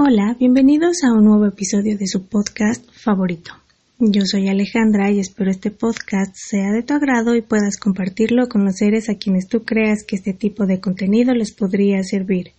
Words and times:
Hola, 0.00 0.36
bienvenidos 0.38 1.02
a 1.02 1.12
un 1.12 1.24
nuevo 1.24 1.46
episodio 1.46 1.98
de 1.98 2.06
su 2.06 2.28
podcast 2.28 2.88
favorito. 2.92 3.50
Yo 3.98 4.22
soy 4.24 4.46
Alejandra 4.46 5.10
y 5.10 5.18
espero 5.18 5.50
este 5.50 5.72
podcast 5.72 6.36
sea 6.36 6.70
de 6.70 6.84
tu 6.84 6.94
agrado 6.94 7.34
y 7.34 7.42
puedas 7.42 7.76
compartirlo 7.76 8.48
con 8.48 8.64
los 8.64 8.76
seres 8.76 9.08
a 9.08 9.16
quienes 9.16 9.48
tú 9.48 9.64
creas 9.64 10.04
que 10.06 10.14
este 10.14 10.34
tipo 10.34 10.66
de 10.66 10.78
contenido 10.78 11.34
les 11.34 11.52
podría 11.52 12.04
servir. 12.04 12.52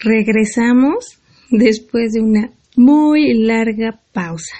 Regresamos 0.00 1.20
después 1.48 2.14
de 2.14 2.22
una 2.22 2.50
muy 2.74 3.34
larga 3.34 4.00
pausa. 4.12 4.56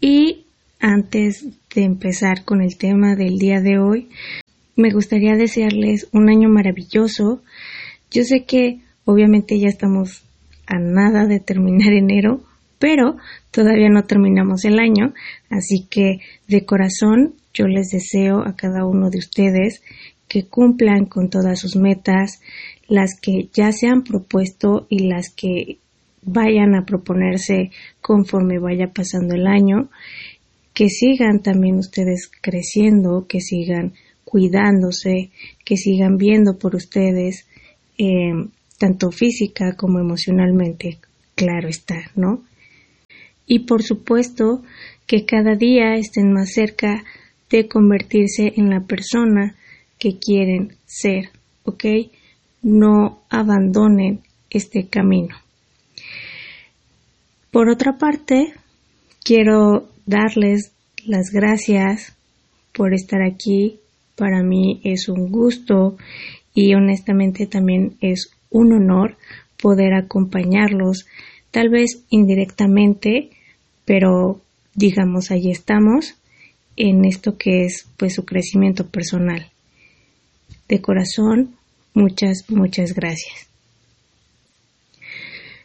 Y 0.00 0.44
antes 0.78 1.46
de 1.74 1.82
empezar 1.82 2.44
con 2.44 2.62
el 2.62 2.76
tema 2.76 3.16
del 3.16 3.38
día 3.38 3.60
de 3.60 3.80
hoy, 3.80 4.08
me 4.76 4.92
gustaría 4.92 5.34
desearles 5.34 6.06
un 6.12 6.28
año 6.30 6.48
maravilloso. 6.48 7.42
Yo 8.08 8.22
sé 8.22 8.44
que 8.44 8.82
obviamente 9.04 9.58
ya 9.58 9.66
estamos 9.66 10.22
a 10.68 10.78
nada 10.78 11.26
de 11.26 11.40
terminar 11.40 11.92
enero, 11.92 12.42
pero 12.78 13.16
todavía 13.50 13.88
no 13.88 14.04
terminamos 14.04 14.64
el 14.64 14.78
año, 14.78 15.14
así 15.50 15.86
que 15.90 16.20
de 16.46 16.64
corazón 16.64 17.34
yo 17.54 17.66
les 17.66 17.88
deseo 17.88 18.46
a 18.46 18.54
cada 18.54 18.86
uno 18.86 19.10
de 19.10 19.18
ustedes 19.18 19.82
que 20.28 20.44
cumplan 20.44 21.06
con 21.06 21.30
todas 21.30 21.58
sus 21.58 21.74
metas, 21.74 22.40
las 22.86 23.18
que 23.20 23.48
ya 23.52 23.72
se 23.72 23.88
han 23.88 24.04
propuesto 24.04 24.86
y 24.88 25.08
las 25.08 25.30
que 25.34 25.78
vayan 26.22 26.74
a 26.74 26.84
proponerse 26.84 27.70
conforme 28.00 28.58
vaya 28.58 28.92
pasando 28.92 29.34
el 29.34 29.46
año, 29.46 29.88
que 30.74 30.88
sigan 30.90 31.40
también 31.42 31.76
ustedes 31.76 32.30
creciendo, 32.40 33.26
que 33.26 33.40
sigan 33.40 33.94
cuidándose, 34.24 35.30
que 35.64 35.76
sigan 35.76 36.18
viendo 36.18 36.58
por 36.58 36.76
ustedes, 36.76 37.46
eh, 37.96 38.32
tanto 38.78 39.10
física 39.10 39.74
como 39.76 39.98
emocionalmente, 39.98 40.98
claro 41.34 41.68
está, 41.68 42.10
¿no? 42.14 42.42
Y 43.46 43.60
por 43.60 43.82
supuesto 43.82 44.62
que 45.06 45.24
cada 45.24 45.54
día 45.54 45.94
estén 45.94 46.32
más 46.32 46.52
cerca 46.52 47.04
de 47.50 47.66
convertirse 47.66 48.52
en 48.56 48.70
la 48.70 48.80
persona 48.80 49.56
que 49.98 50.18
quieren 50.18 50.76
ser, 50.86 51.30
¿ok? 51.64 51.84
No 52.62 53.22
abandonen 53.30 54.20
este 54.50 54.86
camino. 54.86 55.36
Por 57.50 57.70
otra 57.70 57.96
parte, 57.96 58.52
quiero 59.24 59.88
darles 60.06 60.72
las 61.04 61.30
gracias 61.30 62.14
por 62.72 62.94
estar 62.94 63.22
aquí. 63.22 63.80
Para 64.16 64.42
mí 64.42 64.80
es 64.84 65.08
un 65.08 65.30
gusto 65.30 65.96
y 66.54 66.74
honestamente 66.74 67.46
también 67.46 67.96
es 68.00 68.30
un 68.50 68.72
honor 68.72 69.16
poder 69.60 69.94
acompañarlos, 69.94 71.06
tal 71.50 71.68
vez 71.68 72.04
indirectamente, 72.10 73.30
pero 73.84 74.40
digamos, 74.74 75.30
ahí 75.30 75.50
estamos 75.50 76.14
en 76.76 77.04
esto 77.04 77.36
que 77.36 77.64
es 77.64 77.88
pues 77.96 78.14
su 78.14 78.24
crecimiento 78.24 78.86
personal. 78.86 79.50
De 80.68 80.80
corazón, 80.80 81.56
muchas, 81.94 82.44
muchas 82.48 82.94
gracias. 82.94 83.48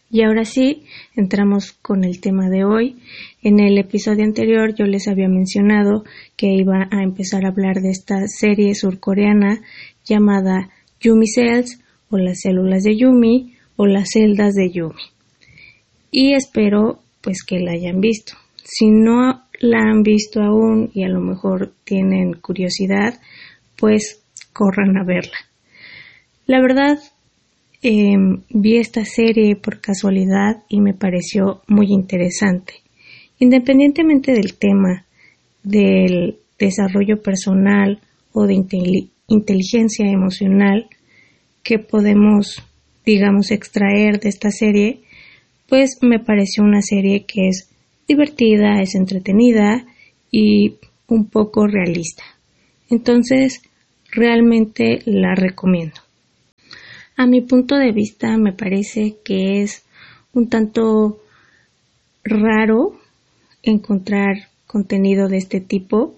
Y 0.09 0.21
ahora 0.21 0.45
sí, 0.45 0.83
entramos 1.15 1.71
con 1.71 2.03
el 2.03 2.19
tema 2.19 2.47
de 2.47 2.63
hoy. 2.63 2.97
En 3.41 3.59
el 3.59 3.77
episodio 3.79 4.23
anterior 4.23 4.75
yo 4.75 4.85
les 4.85 5.07
había 5.07 5.27
mencionado 5.27 6.03
que 6.37 6.53
iba 6.53 6.87
a 6.91 7.01
empezar 7.01 7.45
a 7.45 7.49
hablar 7.49 7.81
de 7.81 7.89
esta 7.89 8.27
serie 8.27 8.75
surcoreana 8.75 9.61
llamada 10.05 10.69
Yumi 10.99 11.27
Cells 11.27 11.82
o 12.09 12.17
las 12.17 12.41
células 12.41 12.83
de 12.83 12.97
Yumi 12.97 13.55
o 13.75 13.85
las 13.85 14.09
celdas 14.13 14.53
de 14.53 14.71
Yumi. 14.71 15.01
Y 16.11 16.33
espero 16.33 16.99
pues 17.21 17.43
que 17.43 17.59
la 17.59 17.71
hayan 17.71 18.01
visto. 18.01 18.33
Si 18.63 18.89
no 18.89 19.43
la 19.59 19.79
han 19.79 20.03
visto 20.03 20.41
aún 20.41 20.91
y 20.93 21.03
a 21.03 21.09
lo 21.09 21.21
mejor 21.21 21.73
tienen 21.83 22.33
curiosidad, 22.33 23.19
pues 23.77 24.21
corran 24.51 24.97
a 24.97 25.03
verla. 25.03 25.37
La 26.45 26.61
verdad, 26.61 26.99
em, 27.81 28.43
vi 28.49 28.77
esta 28.77 29.05
serie 29.05 29.55
por 29.55 29.79
casualidad 29.79 30.63
y 30.67 30.81
me 30.81 30.93
pareció 30.93 31.61
muy 31.67 31.87
interesante. 31.89 32.73
Independientemente 33.39 34.33
del 34.33 34.55
tema 34.57 35.05
del 35.63 36.37
desarrollo 36.59 37.21
personal 37.21 37.99
o 38.33 38.45
de 38.45 38.53
inteligencia 39.27 40.09
emocional, 40.09 40.87
que 41.63 41.79
podemos, 41.79 42.61
digamos, 43.05 43.51
extraer 43.51 44.19
de 44.19 44.29
esta 44.29 44.51
serie, 44.51 44.99
pues 45.67 45.97
me 46.01 46.19
pareció 46.19 46.63
una 46.63 46.81
serie 46.81 47.25
que 47.25 47.47
es 47.47 47.69
divertida, 48.07 48.81
es 48.81 48.95
entretenida 48.95 49.85
y 50.29 50.75
un 51.07 51.29
poco 51.29 51.67
realista. 51.67 52.23
Entonces, 52.89 53.61
realmente 54.11 55.01
la 55.05 55.35
recomiendo. 55.35 55.95
A 57.15 57.25
mi 57.25 57.41
punto 57.41 57.75
de 57.77 57.91
vista, 57.91 58.37
me 58.37 58.53
parece 58.53 59.15
que 59.23 59.61
es 59.61 59.83
un 60.33 60.49
tanto 60.49 61.19
raro 62.23 62.99
encontrar 63.61 64.49
contenido 64.67 65.29
de 65.29 65.37
este 65.37 65.61
tipo 65.61 66.15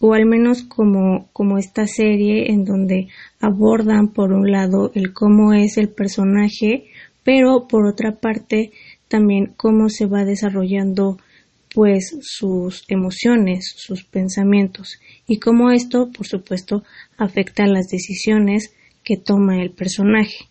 o 0.00 0.14
al 0.14 0.26
menos 0.26 0.62
como, 0.62 1.28
como 1.32 1.58
esta 1.58 1.86
serie 1.86 2.50
en 2.50 2.64
donde 2.64 3.08
abordan 3.40 4.08
por 4.08 4.32
un 4.32 4.50
lado 4.50 4.92
el 4.94 5.12
cómo 5.12 5.52
es 5.54 5.78
el 5.78 5.88
personaje, 5.88 6.84
pero 7.24 7.66
por 7.68 7.86
otra 7.86 8.12
parte 8.12 8.72
también 9.08 9.52
cómo 9.56 9.88
se 9.88 10.06
va 10.06 10.24
desarrollando 10.24 11.18
pues 11.74 12.16
sus 12.22 12.84
emociones, 12.88 13.74
sus 13.76 14.04
pensamientos 14.04 14.98
y 15.26 15.38
cómo 15.38 15.70
esto, 15.70 16.10
por 16.10 16.26
supuesto, 16.26 16.82
afecta 17.18 17.66
las 17.66 17.88
decisiones 17.88 18.72
que 19.04 19.16
toma 19.16 19.62
el 19.62 19.70
personaje. 19.70 20.46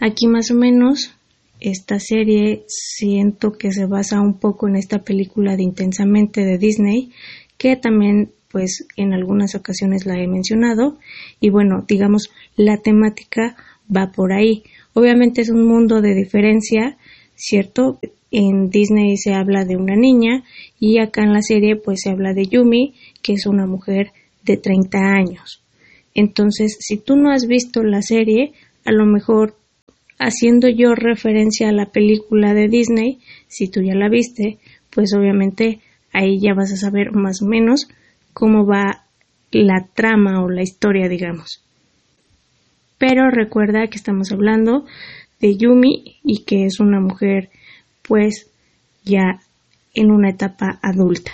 Aquí 0.00 0.26
más 0.26 0.50
o 0.50 0.54
menos 0.54 1.12
esta 1.60 1.98
serie 2.00 2.64
siento 2.66 3.52
que 3.52 3.72
se 3.72 3.86
basa 3.86 4.20
un 4.20 4.38
poco 4.38 4.68
en 4.68 4.76
esta 4.76 4.98
película 4.98 5.56
de 5.56 5.62
Intensamente 5.62 6.44
de 6.44 6.58
Disney 6.58 7.12
que 7.58 7.76
también 7.76 8.30
pues 8.50 8.86
en 8.96 9.12
algunas 9.12 9.54
ocasiones 9.54 10.06
la 10.06 10.18
he 10.18 10.26
mencionado 10.26 10.98
y 11.40 11.50
bueno, 11.50 11.84
digamos 11.86 12.30
la 12.56 12.78
temática 12.78 13.56
va 13.94 14.12
por 14.12 14.32
ahí. 14.32 14.62
Obviamente 14.94 15.42
es 15.42 15.50
un 15.50 15.66
mundo 15.66 16.00
de 16.00 16.14
diferencia, 16.14 16.96
¿cierto? 17.34 17.98
En 18.30 18.70
Disney 18.70 19.16
se 19.16 19.34
habla 19.34 19.64
de 19.64 19.76
una 19.76 19.94
niña 19.94 20.44
y 20.80 20.98
acá 20.98 21.22
en 21.22 21.32
la 21.32 21.42
serie 21.42 21.76
pues 21.76 22.00
se 22.02 22.10
habla 22.10 22.32
de 22.32 22.46
Yumi, 22.46 22.94
que 23.22 23.34
es 23.34 23.46
una 23.46 23.66
mujer 23.66 24.12
de 24.42 24.56
30 24.56 24.98
años. 24.98 25.62
Entonces, 26.14 26.78
si 26.80 26.96
tú 26.96 27.16
no 27.16 27.30
has 27.30 27.46
visto 27.46 27.82
la 27.82 28.00
serie, 28.00 28.52
a 28.84 28.92
lo 28.92 29.04
mejor 29.04 29.54
haciendo 30.18 30.68
yo 30.68 30.94
referencia 30.94 31.68
a 31.68 31.72
la 31.72 31.90
película 31.90 32.54
de 32.54 32.68
Disney, 32.68 33.18
si 33.48 33.68
tú 33.68 33.82
ya 33.82 33.94
la 33.94 34.08
viste, 34.08 34.58
pues 34.90 35.12
obviamente 35.14 35.80
ahí 36.16 36.40
ya 36.40 36.54
vas 36.54 36.72
a 36.72 36.76
saber 36.76 37.12
más 37.12 37.42
o 37.42 37.46
menos 37.46 37.88
cómo 38.32 38.66
va 38.66 39.04
la 39.52 39.86
trama 39.94 40.42
o 40.42 40.48
la 40.48 40.62
historia, 40.62 41.08
digamos. 41.08 41.62
Pero 42.98 43.30
recuerda 43.30 43.86
que 43.88 43.96
estamos 43.96 44.32
hablando 44.32 44.86
de 45.40 45.56
Yumi 45.56 46.16
y 46.24 46.44
que 46.44 46.64
es 46.64 46.80
una 46.80 47.00
mujer 47.00 47.50
pues 48.02 48.50
ya 49.04 49.40
en 49.94 50.10
una 50.10 50.30
etapa 50.30 50.78
adulta. 50.82 51.32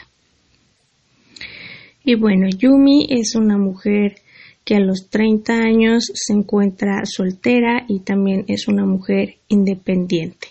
Y 2.04 2.16
bueno, 2.16 2.48
Yumi 2.48 3.06
es 3.10 3.36
una 3.36 3.58
mujer 3.58 4.16
que 4.64 4.76
a 4.76 4.80
los 4.80 5.08
30 5.08 5.54
años 5.54 6.10
se 6.14 6.32
encuentra 6.32 7.04
soltera 7.04 7.84
y 7.88 8.00
también 8.00 8.44
es 8.48 8.68
una 8.68 8.84
mujer 8.84 9.36
independiente. 9.48 10.48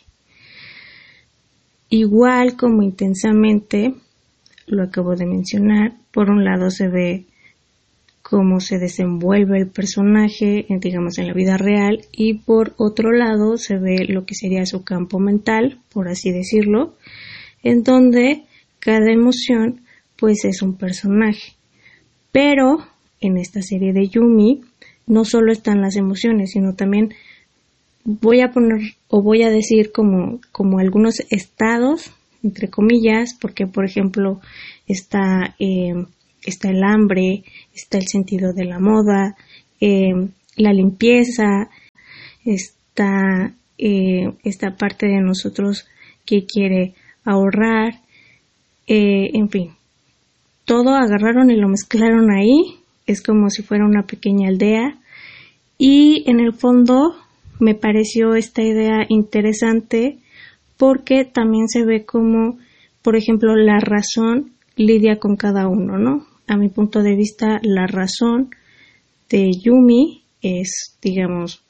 Igual 1.90 2.56
como 2.56 2.84
intensamente, 2.84 3.94
lo 4.68 4.84
acabo 4.84 5.16
de 5.16 5.26
mencionar. 5.26 5.94
Por 6.12 6.30
un 6.30 6.44
lado 6.44 6.70
se 6.70 6.88
ve 6.88 7.26
cómo 8.22 8.60
se 8.60 8.80
desenvuelve 8.80 9.60
el 9.60 9.68
personaje, 9.68 10.66
digamos, 10.70 11.18
en 11.18 11.28
la 11.28 11.34
vida 11.34 11.58
real, 11.58 12.02
y 12.12 12.36
por 12.36 12.74
otro 12.78 13.12
lado 13.12 13.58
se 13.58 13.78
ve 13.78 14.06
lo 14.08 14.26
que 14.26 14.36
sería 14.36 14.66
su 14.66 14.84
campo 14.84 15.20
mental, 15.20 15.80
por 15.92 16.08
así 16.08 16.32
decirlo, 16.32 16.96
en 17.64 17.84
donde 17.84 18.44
cada 18.80 19.12
emoción 19.12 19.82
pues 20.18 20.46
es 20.46 20.62
un 20.62 20.78
personaje. 20.78 21.54
Pero 22.32 22.78
en 23.20 23.38
esta 23.38 23.62
serie 23.62 23.92
de 23.92 24.08
Yumi 24.08 24.62
no 25.08 25.26
solo 25.26 25.52
están 25.52 25.82
las 25.82 25.98
emociones, 25.98 26.52
sino 26.52 26.76
también 26.76 27.14
voy 28.04 28.42
a 28.42 28.52
poner 28.52 28.96
o 29.08 29.22
voy 29.22 29.44
a 29.44 29.50
decir 29.50 29.92
como, 29.92 30.40
como 30.52 30.80
algunos 30.80 31.22
estados 31.30 32.12
entre 32.44 32.70
comillas, 32.70 33.36
porque 33.40 33.68
por 33.68 33.86
ejemplo 33.86 34.42
está, 34.88 35.56
eh, 35.60 35.94
está 36.44 36.70
el 36.70 36.84
hambre, 36.84 37.44
está 37.74 37.98
el 37.98 38.08
sentido 38.08 38.54
de 38.54 38.66
la 38.66 38.80
moda, 38.80 39.36
eh, 39.80 40.14
la 40.56 40.74
limpieza, 40.74 41.70
está 42.46 43.54
eh, 43.78 44.32
esta 44.44 44.76
parte 44.76 45.08
de 45.08 45.22
nosotros 45.22 45.88
que 46.26 46.46
quiere 46.46 46.94
ahorrar, 47.24 48.02
eh, 48.88 49.32
en 49.34 49.50
fin, 49.50 49.72
todo 50.66 50.96
agarraron 50.96 51.50
y 51.50 51.56
lo 51.56 51.68
mezclaron 51.68 52.32
ahí, 52.32 52.80
es 53.06 53.22
como 53.22 53.50
si 53.50 53.64
fuera 53.64 53.86
una 53.86 54.04
pequeña 54.04 54.50
aldea. 54.50 55.00
Y 55.78 56.24
en 56.30 56.40
el 56.40 56.54
fondo 56.54 57.16
me 57.60 57.74
pareció 57.74 58.36
esta 58.36 58.62
idea 58.62 59.06
interesante 59.10 60.20
porque 60.82 61.26
también 61.26 61.68
se 61.68 61.86
ve 61.86 62.06
como, 62.06 62.58
por 63.04 63.16
ejemplo, 63.16 63.56
la 63.56 63.80
razón 63.80 64.54
lidia 64.76 65.20
con 65.20 65.36
cada 65.36 65.68
uno, 65.68 66.00
¿no? 66.00 66.26
A 66.48 66.58
mi 66.58 66.70
punto 66.70 67.04
de 67.04 67.16
vista, 67.16 67.60
la 67.62 67.86
razón 67.86 68.50
de 69.30 69.52
Yumi 69.52 70.24
es, 70.42 70.98
digamos, 71.00 71.62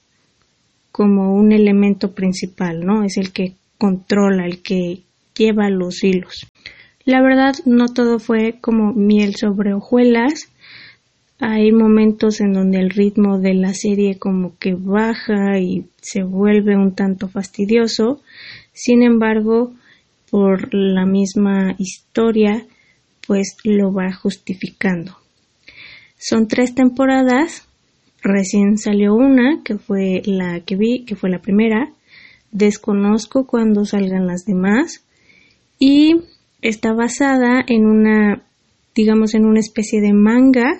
como 0.93 1.35
un 1.35 1.51
elemento 1.51 2.13
principal, 2.13 2.85
¿no? 2.85 3.03
Es 3.03 3.17
el 3.17 3.33
que 3.33 3.55
controla, 3.77 4.45
el 4.45 4.61
que 4.61 5.01
lleva 5.35 5.69
los 5.69 6.05
hilos. 6.05 6.47
La 7.03 7.21
verdad, 7.21 7.55
no 7.65 7.87
todo 7.87 8.17
fue 8.17 8.59
como 8.61 8.93
miel 8.93 9.35
sobre 9.35 9.73
hojuelas. 9.73 10.49
Hay 11.37 11.73
momentos 11.73 12.39
en 12.39 12.53
donde 12.53 12.79
el 12.79 12.91
ritmo 12.91 13.39
de 13.39 13.55
la 13.55 13.73
serie 13.73 14.17
como 14.17 14.57
que 14.57 14.73
baja 14.73 15.59
y 15.59 15.87
se 16.01 16.23
vuelve 16.23 16.77
un 16.77 16.95
tanto 16.95 17.27
fastidioso. 17.27 18.21
Sin 18.73 19.03
embargo, 19.03 19.73
por 20.29 20.73
la 20.73 21.05
misma 21.05 21.75
historia, 21.77 22.65
pues 23.27 23.57
lo 23.63 23.93
va 23.93 24.13
justificando. 24.13 25.17
Son 26.17 26.47
tres 26.47 26.73
temporadas. 26.73 27.67
Recién 28.23 28.77
salió 28.77 29.15
una, 29.15 29.61
que 29.63 29.77
fue 29.77 30.21
la 30.25 30.61
que 30.61 30.75
vi, 30.75 31.03
que 31.05 31.15
fue 31.15 31.29
la 31.29 31.41
primera. 31.41 31.91
Desconozco 32.51 33.45
cuándo 33.45 33.85
salgan 33.85 34.27
las 34.27 34.45
demás. 34.45 35.03
Y 35.79 36.21
está 36.61 36.93
basada 36.93 37.63
en 37.67 37.85
una, 37.85 38.43
digamos, 38.95 39.33
en 39.33 39.45
una 39.45 39.59
especie 39.59 39.99
de 39.99 40.13
manga 40.13 40.79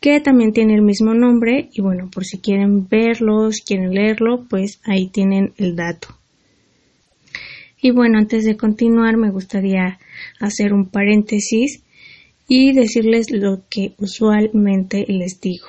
que 0.00 0.20
también 0.20 0.52
tiene 0.52 0.74
el 0.74 0.82
mismo 0.82 1.14
nombre 1.14 1.68
y 1.72 1.80
bueno, 1.80 2.10
por 2.12 2.24
si 2.24 2.38
quieren 2.38 2.88
verlos, 2.88 3.60
quieren 3.64 3.94
leerlo, 3.94 4.46
pues 4.50 4.80
ahí 4.84 5.06
tienen 5.08 5.52
el 5.58 5.76
dato. 5.76 6.08
Y 7.84 7.90
bueno, 7.90 8.18
antes 8.18 8.44
de 8.44 8.56
continuar 8.56 9.16
me 9.16 9.32
gustaría 9.32 9.98
hacer 10.38 10.72
un 10.72 10.88
paréntesis 10.88 11.82
y 12.46 12.72
decirles 12.72 13.32
lo 13.32 13.62
que 13.68 13.94
usualmente 13.98 15.04
les 15.08 15.40
digo. 15.40 15.66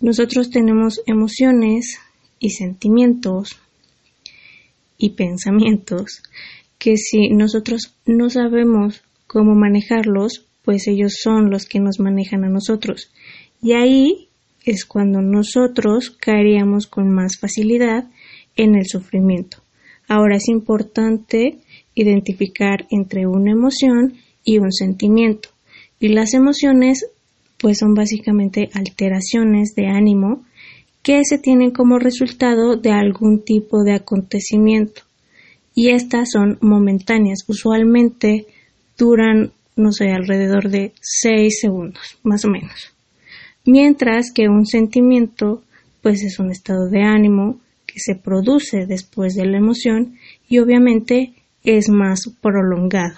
Nosotros 0.00 0.48
tenemos 0.48 1.02
emociones 1.06 1.98
y 2.38 2.50
sentimientos 2.50 3.58
y 4.96 5.10
pensamientos 5.10 6.22
que 6.78 6.96
si 6.96 7.28
nosotros 7.28 7.94
no 8.06 8.30
sabemos 8.30 9.02
cómo 9.26 9.54
manejarlos, 9.54 10.46
pues 10.64 10.88
ellos 10.88 11.18
son 11.22 11.50
los 11.50 11.66
que 11.66 11.80
nos 11.80 12.00
manejan 12.00 12.44
a 12.44 12.48
nosotros. 12.48 13.10
Y 13.62 13.72
ahí 13.72 14.28
es 14.64 14.86
cuando 14.86 15.20
nosotros 15.20 16.10
caeríamos 16.10 16.86
con 16.86 17.10
más 17.10 17.36
facilidad 17.38 18.08
en 18.56 18.74
el 18.74 18.86
sufrimiento. 18.86 19.65
Ahora 20.08 20.36
es 20.36 20.48
importante 20.48 21.58
identificar 21.94 22.86
entre 22.90 23.26
una 23.26 23.52
emoción 23.52 24.14
y 24.44 24.58
un 24.58 24.72
sentimiento. 24.72 25.48
Y 25.98 26.08
las 26.08 26.34
emociones 26.34 27.06
pues 27.58 27.78
son 27.78 27.94
básicamente 27.94 28.68
alteraciones 28.74 29.74
de 29.74 29.86
ánimo 29.86 30.44
que 31.02 31.22
se 31.24 31.38
tienen 31.38 31.70
como 31.70 31.98
resultado 31.98 32.76
de 32.76 32.90
algún 32.90 33.42
tipo 33.42 33.82
de 33.82 33.94
acontecimiento 33.94 35.02
y 35.74 35.90
estas 35.90 36.30
son 36.30 36.58
momentáneas. 36.60 37.44
Usualmente 37.46 38.46
duran, 38.98 39.52
no 39.76 39.92
sé, 39.92 40.10
alrededor 40.10 40.70
de 40.70 40.92
6 41.00 41.60
segundos, 41.60 42.18
más 42.24 42.44
o 42.44 42.48
menos. 42.48 42.94
Mientras 43.66 44.32
que 44.32 44.48
un 44.48 44.66
sentimiento, 44.66 45.62
pues 46.02 46.22
es 46.22 46.38
un 46.38 46.50
estado 46.50 46.88
de 46.88 47.02
ánimo 47.02 47.60
que 47.96 48.00
se 48.12 48.14
produce 48.14 48.84
después 48.84 49.34
de 49.34 49.46
la 49.46 49.56
emoción 49.56 50.18
y 50.50 50.58
obviamente 50.58 51.32
es 51.64 51.88
más 51.88 52.30
prolongado. 52.42 53.16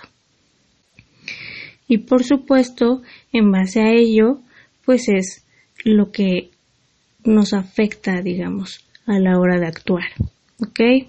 Y 1.89 1.99
por 1.99 2.23
supuesto, 2.23 3.03
en 3.33 3.51
base 3.51 3.81
a 3.81 3.91
ello, 3.91 4.39
pues 4.85 5.09
es 5.09 5.45
lo 5.85 6.13
que 6.13 6.51
nos 7.25 7.55
afecta, 7.55 8.23
digamos, 8.23 8.85
a 9.07 9.19
la 9.19 9.37
hora 9.41 9.59
de 9.59 9.67
actuar. 9.67 10.07
¿Ok? 10.61 11.09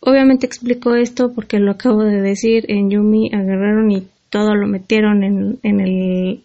Obviamente 0.00 0.44
explico 0.44 0.94
esto 0.94 1.32
porque 1.34 1.60
lo 1.60 1.70
acabo 1.70 2.04
de 2.04 2.20
decir, 2.20 2.66
en 2.68 2.90
Yumi 2.90 3.30
agarraron 3.32 3.90
y 3.90 4.06
todo 4.28 4.54
lo 4.54 4.66
metieron 4.66 5.24
en, 5.24 5.58
en, 5.62 5.80
el, 5.80 6.44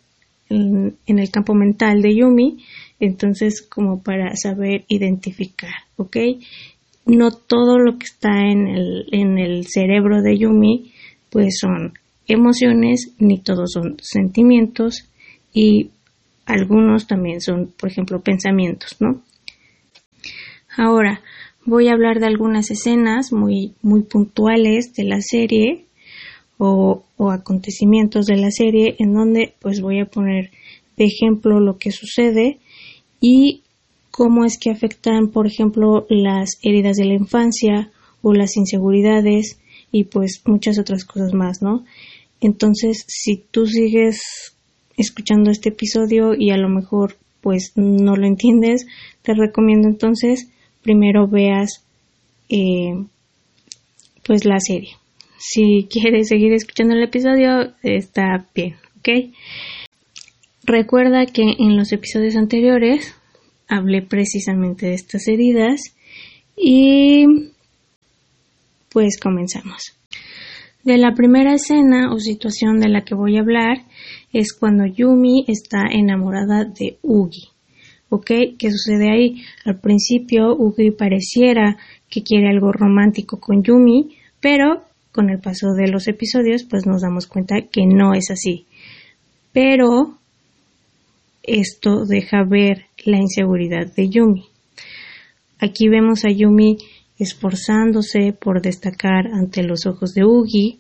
en, 0.50 1.20
el 1.20 1.30
campo 1.30 1.54
mental 1.54 2.02
de 2.02 2.16
Yumi, 2.16 2.64
entonces 3.00 3.62
como 3.62 4.02
para 4.02 4.36
saber 4.36 4.86
identificar, 4.88 5.74
¿ok? 5.98 6.18
No 7.06 7.32
todo 7.32 7.78
lo 7.80 7.98
que 7.98 8.06
está 8.06 8.48
en 8.50 8.68
el, 8.68 9.06
en 9.12 9.38
el 9.38 9.68
cerebro 9.68 10.22
de 10.22 10.38
Yumi 10.38 10.92
pues 11.30 11.60
son 11.60 11.94
emociones, 12.28 13.14
ni 13.20 13.40
todos 13.40 13.72
son 13.74 13.98
sentimientos 14.02 15.08
y 15.54 15.92
algunos 16.46 17.08
también 17.08 17.42
son, 17.42 17.74
por 17.78 17.90
ejemplo, 17.90 18.22
pensamientos, 18.22 18.98
¿no? 19.00 19.22
Ahora, 20.78 21.22
voy 21.66 21.88
a 21.90 21.94
hablar 21.94 22.20
de 22.20 22.28
algunas 22.28 22.72
escenas 22.72 23.34
muy, 23.34 23.74
muy 23.82 24.02
puntuales 24.02 24.94
de 24.94 25.04
la 25.04 25.20
serie 25.22 25.86
o, 26.58 27.04
acontecimientos 27.32 28.26
de 28.26 28.38
la 28.38 28.52
serie 28.52 28.96
en 29.00 29.14
donde 29.14 29.54
pues 29.60 29.82
voy 29.82 30.00
a 30.00 30.06
poner 30.06 30.52
de 30.96 31.06
ejemplo 31.06 31.60
lo 31.60 31.78
que 31.78 31.92
sucede 31.92 32.60
y 33.20 33.64
cómo 34.12 34.46
es 34.46 34.58
que 34.58 34.72
afectan, 34.72 35.30
por 35.30 35.48
ejemplo, 35.48 36.06
las 36.10 36.58
heridas 36.62 36.98
de 36.98 37.06
la 37.06 37.14
infancia 37.14 37.92
o 38.22 38.34
las 38.34 38.58
inseguridades 38.58 39.60
y 39.92 40.06
pues 40.06 40.42
muchas 40.46 40.80
otras 40.80 41.06
cosas 41.06 41.34
más, 41.34 41.62
¿no? 41.62 41.86
Entonces, 42.42 43.06
si 43.08 43.38
tú 43.52 43.68
sigues 43.68 44.54
escuchando 44.98 45.52
este 45.52 45.70
episodio 45.70 46.34
y 46.38 46.52
a 46.52 46.58
lo 46.58 46.70
mejor 46.70 47.16
pues 47.42 47.74
no 47.76 48.16
lo 48.16 48.28
entiendes, 48.28 48.88
te 49.22 49.34
recomiendo 49.34 49.88
entonces 49.88 50.50
primero 50.82 51.28
veas 51.28 51.86
eh, 52.50 53.06
pues 54.26 54.46
la 54.46 54.60
serie. 54.60 54.92
Si 55.38 55.88
quieres 55.90 56.28
seguir 56.28 56.54
escuchando 56.54 56.96
el 56.96 57.04
episodio, 57.04 57.74
está 57.84 58.46
bien, 58.54 58.76
¿ok? 59.00 59.34
Recuerda 60.64 61.26
que 61.26 61.44
en 61.60 61.78
los 61.78 61.94
episodios 61.94 62.36
anteriores 62.36 63.16
hablé 63.68 64.02
precisamente 64.02 64.88
de 64.88 64.94
estas 64.94 65.28
heridas 65.28 65.82
y 66.56 67.26
pues 68.90 69.20
comenzamos. 69.20 69.98
De 70.84 70.98
la 70.98 71.14
primera 71.14 71.54
escena 71.54 72.14
o 72.14 72.20
situación 72.20 72.80
de 72.80 72.90
la 72.90 73.04
que 73.04 73.14
voy 73.14 73.38
a 73.38 73.42
hablar 73.42 73.84
es 74.32 74.54
cuando 74.54 74.86
Yumi 74.86 75.46
está 75.48 75.86
enamorada 75.92 76.64
de 76.64 76.98
Ugi. 77.02 77.50
¿Ok? 78.10 78.32
¿Qué 78.58 78.72
sucede 78.72 79.12
ahí? 79.12 79.44
Al 79.66 79.80
principio 79.80 80.56
Ugi 80.58 80.92
pareciera 80.92 81.78
que 82.10 82.24
quiere 82.24 82.48
algo 82.50 82.72
romántico 82.72 83.40
con 83.40 83.64
Yumi, 83.64 84.16
pero 84.40 84.84
con 85.12 85.30
el 85.30 85.40
paso 85.40 85.74
de 85.74 85.90
los 85.90 86.08
episodios 86.08 86.64
pues 86.64 86.86
nos 86.86 87.02
damos 87.02 87.28
cuenta 87.28 87.56
que 87.70 87.86
no 87.86 88.14
es 88.14 88.32
así. 88.32 88.66
Pero 89.52 90.18
esto 91.44 92.06
deja 92.06 92.44
ver 92.44 92.87
la 93.08 93.18
inseguridad 93.18 93.88
de 93.96 94.10
Yumi. 94.10 94.46
Aquí 95.60 95.88
vemos 95.88 96.26
a 96.26 96.30
Yumi 96.30 96.78
esforzándose 97.18 98.34
por 98.34 98.62
destacar 98.62 99.28
ante 99.28 99.64
los 99.64 99.86
ojos 99.86 100.14
de 100.14 100.24
Ugi, 100.24 100.80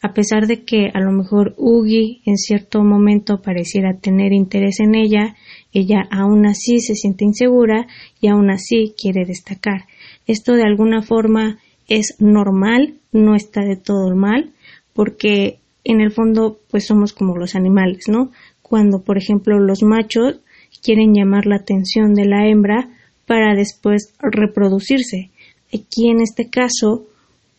a 0.00 0.14
pesar 0.14 0.46
de 0.46 0.62
que 0.62 0.90
a 0.94 1.00
lo 1.00 1.10
mejor 1.10 1.54
Ugi 1.58 2.22
en 2.24 2.36
cierto 2.36 2.82
momento 2.82 3.42
pareciera 3.42 3.98
tener 3.98 4.32
interés 4.32 4.80
en 4.80 4.94
ella, 4.94 5.36
ella 5.72 6.06
aún 6.10 6.46
así 6.46 6.78
se 6.78 6.94
siente 6.94 7.24
insegura 7.24 7.86
y 8.20 8.28
aún 8.28 8.50
así 8.50 8.94
quiere 8.96 9.24
destacar. 9.26 9.86
Esto 10.26 10.54
de 10.54 10.62
alguna 10.62 11.02
forma 11.02 11.58
es 11.88 12.16
normal, 12.20 12.94
no 13.12 13.34
está 13.34 13.62
de 13.62 13.76
todo 13.76 14.14
mal, 14.14 14.52
porque 14.94 15.58
en 15.84 16.00
el 16.00 16.12
fondo 16.12 16.58
pues 16.70 16.86
somos 16.86 17.12
como 17.12 17.36
los 17.36 17.54
animales, 17.54 18.04
¿no? 18.08 18.30
Cuando 18.62 19.02
por 19.02 19.18
ejemplo 19.18 19.58
los 19.58 19.82
machos 19.82 20.40
quieren 20.86 21.12
llamar 21.12 21.46
la 21.46 21.56
atención 21.56 22.14
de 22.14 22.26
la 22.26 22.46
hembra 22.46 22.88
para 23.26 23.56
después 23.56 24.14
reproducirse. 24.20 25.30
Aquí 25.74 26.08
en 26.08 26.20
este 26.20 26.48
caso 26.48 27.06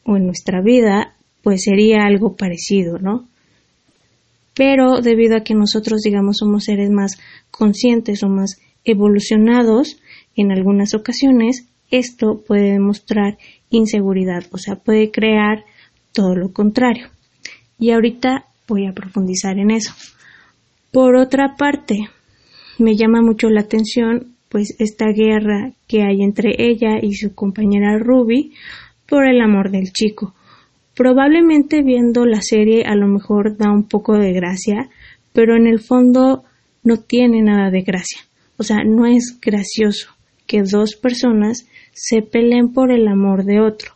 o 0.06 0.16
en 0.16 0.26
nuestra 0.26 0.62
vida 0.62 1.14
pues 1.44 1.64
sería 1.64 2.06
algo 2.06 2.36
parecido, 2.36 2.98
¿no? 3.00 3.28
pero 4.58 5.02
debido 5.02 5.38
a 5.38 5.44
que 5.44 5.54
nosotros, 5.54 6.02
digamos, 6.02 6.38
somos 6.40 6.64
seres 6.64 6.90
más 6.90 7.20
conscientes 7.52 8.24
o 8.24 8.28
más 8.28 8.60
evolucionados, 8.84 10.00
en 10.36 10.52
algunas 10.52 10.96
ocasiones, 10.96 11.68
esto 11.92 12.44
puede 12.46 12.72
demostrar 12.72 13.38
inseguridad, 13.70 14.46
o 14.52 14.58
sea, 14.58 14.76
puede 14.76 15.12
crear 15.12 15.64
todo 16.12 16.36
lo 16.36 16.52
contrario. 16.54 17.10
Y 17.78 17.92
ahorita 17.92 18.46
voy 18.68 18.88
a 18.88 18.94
profundizar 18.94 19.60
en 19.60 19.70
eso. 19.70 19.94
Por 20.92 21.16
otra 21.18 21.56
parte, 21.56 22.10
me 22.80 22.96
llama 22.96 23.22
mucho 23.22 23.50
la 23.50 23.62
atención 23.62 24.34
pues 24.50 24.76
esta 24.80 25.08
guerra 25.12 25.72
que 25.88 26.04
hay 26.04 26.22
entre 26.22 26.56
ella 26.58 27.00
y 27.02 27.14
su 27.14 27.34
compañera 27.36 27.98
Ruby 27.98 28.54
por 29.08 29.28
el 29.28 29.42
amor 29.42 29.72
del 29.72 29.92
chico. 29.92 30.34
Probablemente 30.96 31.84
viendo 31.84 32.26
la 32.26 32.42
serie 32.42 32.86
a 32.86 32.96
lo 32.96 33.08
mejor 33.08 33.58
da 33.58 33.72
un 33.72 33.84
poco 33.84 34.18
de 34.18 34.34
gracia, 34.34 34.90
pero 35.34 35.56
en 35.56 35.68
el 35.68 35.80
fondo 35.80 36.44
no 36.84 36.98
tiene 36.98 37.42
nada 37.42 37.70
de 37.70 37.82
gracia. 37.82 38.22
O 38.58 38.64
sea, 38.64 38.84
no 38.84 39.06
es 39.06 39.38
gracioso 39.42 40.10
que 40.48 40.64
dos 40.64 40.96
personas 40.96 41.68
se 41.94 42.22
peleen 42.22 42.74
por 42.74 42.92
el 42.92 43.08
amor 43.08 43.44
de 43.44 43.60
otro. 43.60 43.92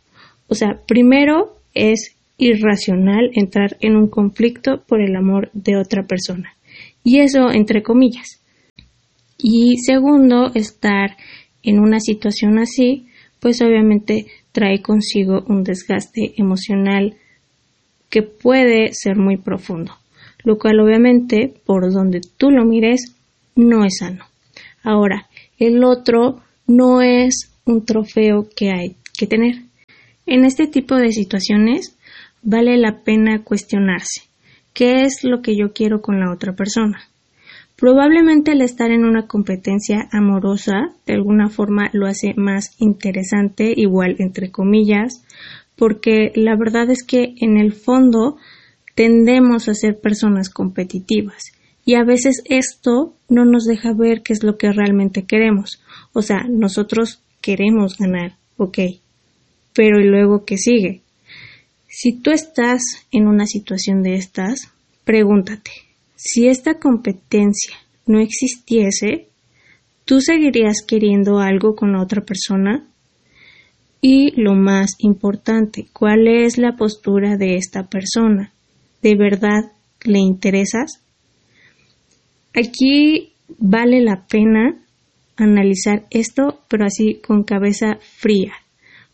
O 0.48 0.56
sea, 0.56 0.80
primero 0.86 1.56
es 1.74 2.16
irracional 2.38 3.32
entrar 3.34 3.78
en 3.80 3.96
un 3.96 4.08
conflicto 4.08 4.84
por 4.88 5.02
el 5.02 5.16
amor 5.16 5.50
de 5.54 5.78
otra 5.78 6.04
persona. 6.04 6.54
Y 7.04 7.20
eso 7.20 7.50
entre 7.52 7.82
comillas. 7.82 8.41
Y 9.44 9.78
segundo, 9.78 10.52
estar 10.54 11.18
en 11.64 11.80
una 11.80 12.00
situación 12.00 12.60
así, 12.60 13.08
pues 13.40 13.62
obviamente 13.62 14.28
trae 14.52 14.82
consigo 14.82 15.44
un 15.48 15.64
desgaste 15.64 16.34
emocional 16.38 17.16
que 18.10 18.22
puede 18.22 18.94
ser 18.94 19.18
muy 19.18 19.38
profundo, 19.38 19.94
lo 20.44 20.60
cual 20.60 20.80
obviamente 20.80 21.54
por 21.66 21.92
donde 21.92 22.22
tú 22.38 22.52
lo 22.52 22.66
mires 22.66 23.16
no 23.56 23.84
es 23.84 23.98
sano. 24.00 24.26
Ahora, 24.84 25.28
el 25.58 25.84
otro 25.84 26.42
no 26.68 27.02
es 27.02 27.52
un 27.66 27.86
trofeo 27.86 28.48
que 28.56 28.72
hay 28.72 28.96
que 29.18 29.28
tener. 29.28 29.56
En 30.26 30.46
este 30.46 30.68
tipo 30.68 30.96
de 30.96 31.12
situaciones 31.12 31.98
vale 32.44 32.78
la 32.78 33.00
pena 33.04 33.44
cuestionarse 33.44 34.22
qué 34.74 35.02
es 35.04 35.24
lo 35.24 35.42
que 35.42 35.56
yo 35.58 35.74
quiero 35.74 36.02
con 36.02 36.20
la 36.20 36.32
otra 36.32 36.54
persona. 36.54 37.11
Probablemente 37.82 38.52
el 38.52 38.62
estar 38.62 38.92
en 38.92 39.06
una 39.06 39.26
competencia 39.26 40.08
amorosa 40.12 40.94
de 41.08 41.16
alguna 41.16 41.50
forma 41.50 41.90
lo 41.94 42.06
hace 42.06 42.36
más 42.38 42.76
interesante, 42.78 43.74
igual 43.76 44.18
entre 44.20 44.52
comillas, 44.52 45.24
porque 45.78 46.32
la 46.36 46.56
verdad 46.56 46.92
es 46.92 47.02
que 47.02 47.34
en 47.42 47.58
el 47.58 47.74
fondo 47.74 48.38
tendemos 48.94 49.68
a 49.68 49.74
ser 49.74 50.00
personas 50.00 50.52
competitivas 50.52 51.54
y 51.84 51.96
a 51.96 52.04
veces 52.04 52.44
esto 52.46 53.16
no 53.30 53.46
nos 53.46 53.66
deja 53.66 53.94
ver 53.98 54.22
qué 54.22 54.34
es 54.34 54.44
lo 54.44 54.60
que 54.60 54.72
realmente 54.72 55.24
queremos. 55.24 55.82
O 56.14 56.22
sea, 56.22 56.46
nosotros 56.48 57.24
queremos 57.42 57.98
ganar, 57.98 58.36
ok, 58.58 58.78
pero 59.74 60.00
¿y 60.00 60.04
luego 60.04 60.46
qué 60.46 60.58
sigue? 60.58 61.02
Si 61.88 62.14
tú 62.14 62.30
estás 62.30 62.84
en 63.12 63.26
una 63.26 63.48
situación 63.48 64.04
de 64.04 64.18
estas, 64.18 64.72
pregúntate, 65.04 65.72
si 66.24 66.48
esta 66.48 66.76
competencia 66.76 67.76
no 68.06 68.20
existiese, 68.20 69.30
¿tú 70.06 70.22
seguirías 70.22 70.84
queriendo 70.88 71.40
algo 71.40 71.76
con 71.76 71.96
otra 71.96 72.22
persona? 72.22 72.88
Y 74.02 74.40
lo 74.40 74.54
más 74.54 74.92
importante, 75.00 75.88
¿cuál 75.92 76.28
es 76.28 76.60
la 76.60 76.76
postura 76.76 77.38
de 77.38 77.56
esta 77.56 77.88
persona? 77.88 78.52
¿De 79.02 79.16
verdad 79.16 79.72
le 80.04 80.20
interesas? 80.20 81.02
Aquí 82.54 83.34
vale 83.58 84.00
la 84.02 84.28
pena 84.28 84.80
analizar 85.38 86.06
esto, 86.12 86.62
pero 86.68 86.86
así 86.86 87.16
con 87.16 87.44
cabeza 87.44 87.98
fría. 88.00 88.54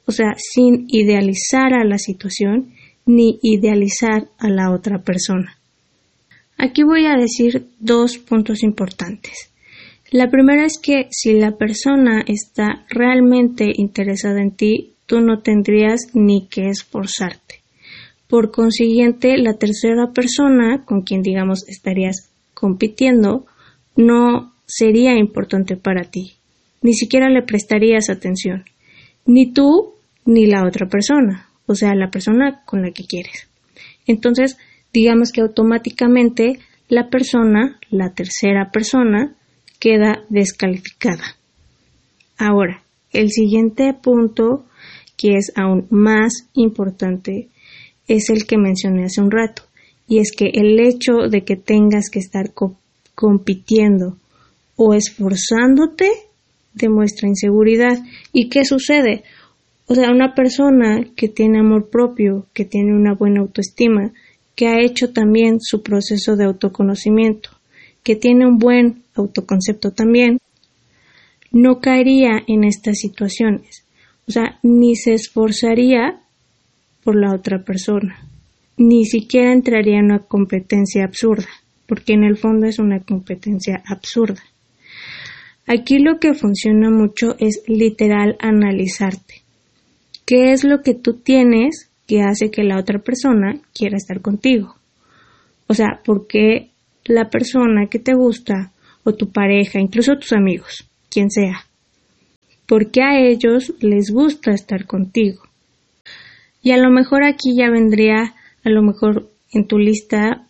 O 0.08 0.12
sea, 0.12 0.36
sin 0.36 0.88
idealizar 0.90 1.74
a 1.74 1.86
la 1.86 2.00
situación 2.00 2.74
ni 3.06 3.40
idealizar 3.42 4.28
a 4.40 4.50
la 4.50 4.72
otra 4.72 5.00
persona. 5.04 5.58
Aquí 6.58 6.84
voy 6.84 7.06
a 7.06 7.16
decir 7.16 7.68
dos 7.80 8.18
puntos 8.18 8.64
importantes. 8.64 9.52
La 10.10 10.30
primera 10.30 10.66
es 10.66 10.80
que 10.82 11.08
si 11.12 11.34
la 11.34 11.58
persona 11.58 12.24
está 12.26 12.86
realmente 12.90 13.66
interesada 13.76 14.42
en 14.42 14.52
ti, 14.52 14.94
tú 15.06 15.22
no 15.22 15.42
tendrías 15.42 16.00
ni 16.14 16.48
que 16.48 16.70
esforzarte. 16.70 17.62
Por 18.28 18.52
consiguiente, 18.52 19.38
la 19.38 19.54
tercera 19.54 20.12
persona 20.14 20.84
con 20.86 21.02
quien 21.02 21.22
digamos 21.22 21.68
estarías 21.68 22.30
compitiendo 22.54 23.46
no 23.96 24.54
sería 24.66 25.18
importante 25.18 25.78
para 25.78 26.04
ti. 26.06 26.34
Ni 26.82 26.94
siquiera 26.94 27.30
le 27.30 27.44
prestarías 27.44 28.10
atención. 28.10 28.66
Ni 29.26 29.52
tú 29.52 29.94
ni 30.26 30.46
la 30.46 30.66
otra 30.66 30.88
persona, 30.88 31.48
o 31.68 31.76
sea, 31.76 31.96
la 31.96 32.10
persona 32.10 32.64
con 32.66 32.82
la 32.82 32.92
que 32.92 33.06
quieres. 33.06 33.48
Entonces, 34.08 34.58
digamos 34.94 35.32
que 35.32 35.42
automáticamente 35.42 36.60
la 36.90 37.10
persona, 37.10 37.80
la 37.90 38.14
tercera 38.14 38.72
persona, 38.72 39.36
queda 39.80 40.24
descalificada. 40.30 41.36
Ahora, 42.38 42.84
el 43.12 43.30
siguiente 43.30 43.94
punto, 43.94 44.66
que 45.18 45.36
es 45.36 45.52
aún 45.56 45.88
más 45.90 46.48
importante, 46.54 47.50
es 48.08 48.30
el 48.30 48.46
que 48.46 48.58
mencioné 48.58 49.06
hace 49.06 49.22
un 49.22 49.32
rato, 49.32 49.64
y 50.08 50.20
es 50.20 50.32
que 50.32 50.52
el 50.54 50.80
hecho 50.80 51.28
de 51.30 51.44
que 51.44 51.58
tengas 51.58 52.10
que 52.10 52.20
estar 52.20 52.54
compitiendo 53.16 54.18
o 54.78 54.94
esforzándote 54.94 56.10
demuestra 56.74 57.28
inseguridad. 57.28 57.98
¿Y 58.32 58.50
qué 58.50 58.64
sucede? 58.64 59.24
O 59.88 59.96
sea, 59.96 60.12
una 60.12 60.34
persona 60.34 61.06
que 61.16 61.28
tiene 61.28 61.60
amor 61.60 61.90
propio, 61.90 62.46
que 62.54 62.66
tiene 62.66 62.94
una 62.94 63.14
buena 63.14 63.42
autoestima, 63.42 64.12
que 64.58 64.68
ha 64.68 64.82
hecho 64.82 65.14
también 65.14 65.62
su 65.62 65.84
proceso 65.84 66.36
de 66.36 66.46
autoconocimiento, 66.46 67.52
que 68.04 68.16
tiene 68.16 68.48
un 68.48 68.58
buen 68.58 69.04
autoconcepto 69.14 69.92
también, 69.92 70.40
no 71.52 71.80
caería 71.80 72.44
en 72.48 72.64
estas 72.64 72.98
situaciones. 72.98 73.86
O 74.28 74.32
sea, 74.32 74.60
ni 74.64 74.96
se 74.96 75.14
esforzaría 75.14 76.20
por 77.04 77.16
la 77.16 77.36
otra 77.36 77.64
persona, 77.64 78.20
ni 78.78 79.06
siquiera 79.06 79.54
entraría 79.54 80.00
en 80.00 80.06
una 80.06 80.20
competencia 80.20 81.06
absurda, 81.06 81.48
porque 81.86 82.14
en 82.14 82.24
el 82.24 82.36
fondo 82.36 82.66
es 82.66 82.80
una 82.80 83.00
competencia 83.02 83.84
absurda. 83.86 84.42
Aquí 85.68 86.00
lo 86.00 86.20
que 86.20 86.34
funciona 86.34 86.90
mucho 86.90 87.36
es 87.38 87.62
literal 87.68 88.36
analizarte. 88.40 89.44
¿Qué 90.26 90.52
es 90.52 90.64
lo 90.64 90.82
que 90.82 90.96
tú 90.96 91.14
tienes 91.14 91.87
que 92.08 92.22
hace 92.22 92.50
que 92.50 92.64
la 92.64 92.80
otra 92.80 93.00
persona 93.00 93.60
quiera 93.74 93.98
estar 93.98 94.22
contigo. 94.22 94.76
O 95.68 95.74
sea, 95.74 96.02
porque 96.06 96.70
la 97.06 97.30
persona 97.30 97.88
que 97.88 98.00
te 98.00 98.14
gusta 98.14 98.72
o 99.04 99.14
tu 99.14 99.32
pareja, 99.32 99.80
incluso 99.80 100.18
tus 100.18 100.34
amigos, 100.34 100.86
quien 101.10 101.30
sea, 101.30 101.66
porque 102.66 103.02
a 103.02 103.20
ellos 103.20 103.74
les 103.80 104.10
gusta 104.12 104.52
estar 104.52 104.86
contigo. 104.86 105.44
Y 106.62 106.72
a 106.72 106.78
lo 106.78 106.90
mejor 106.90 107.24
aquí 107.24 107.56
ya 107.56 107.70
vendría, 107.70 108.34
a 108.64 108.70
lo 108.70 108.82
mejor 108.82 109.30
en 109.52 109.68
tu 109.68 109.78
lista 109.78 110.46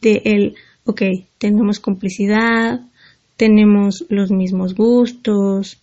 de 0.00 0.22
el, 0.24 0.54
ok, 0.84 1.02
tenemos 1.38 1.80
complicidad, 1.80 2.80
tenemos 3.36 4.04
los 4.08 4.30
mismos 4.30 4.74
gustos, 4.74 5.78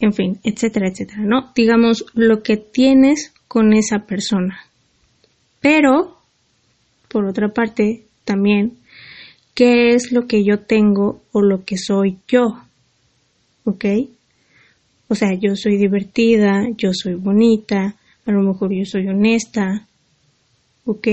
en 0.00 0.12
fin, 0.12 0.38
etcétera, 0.42 0.88
etcétera, 0.88 1.22
¿no? 1.22 1.52
Digamos 1.54 2.06
lo 2.14 2.42
que 2.42 2.56
tienes 2.56 3.32
con 3.52 3.74
esa 3.74 4.06
persona. 4.06 4.64
Pero, 5.60 6.16
por 7.08 7.26
otra 7.26 7.48
parte, 7.48 8.06
también, 8.24 8.78
¿qué 9.52 9.90
es 9.90 10.10
lo 10.10 10.26
que 10.26 10.42
yo 10.42 10.60
tengo 10.60 11.20
o 11.32 11.42
lo 11.42 11.62
que 11.62 11.76
soy 11.76 12.16
yo? 12.26 12.62
¿Ok? 13.64 13.84
O 15.08 15.14
sea, 15.14 15.34
yo 15.38 15.54
soy 15.54 15.76
divertida, 15.76 16.66
yo 16.78 16.94
soy 16.94 17.12
bonita, 17.16 17.94
a 18.24 18.32
lo 18.32 18.40
mejor 18.40 18.72
yo 18.72 18.86
soy 18.86 19.06
honesta. 19.08 19.86
¿Ok? 20.86 21.08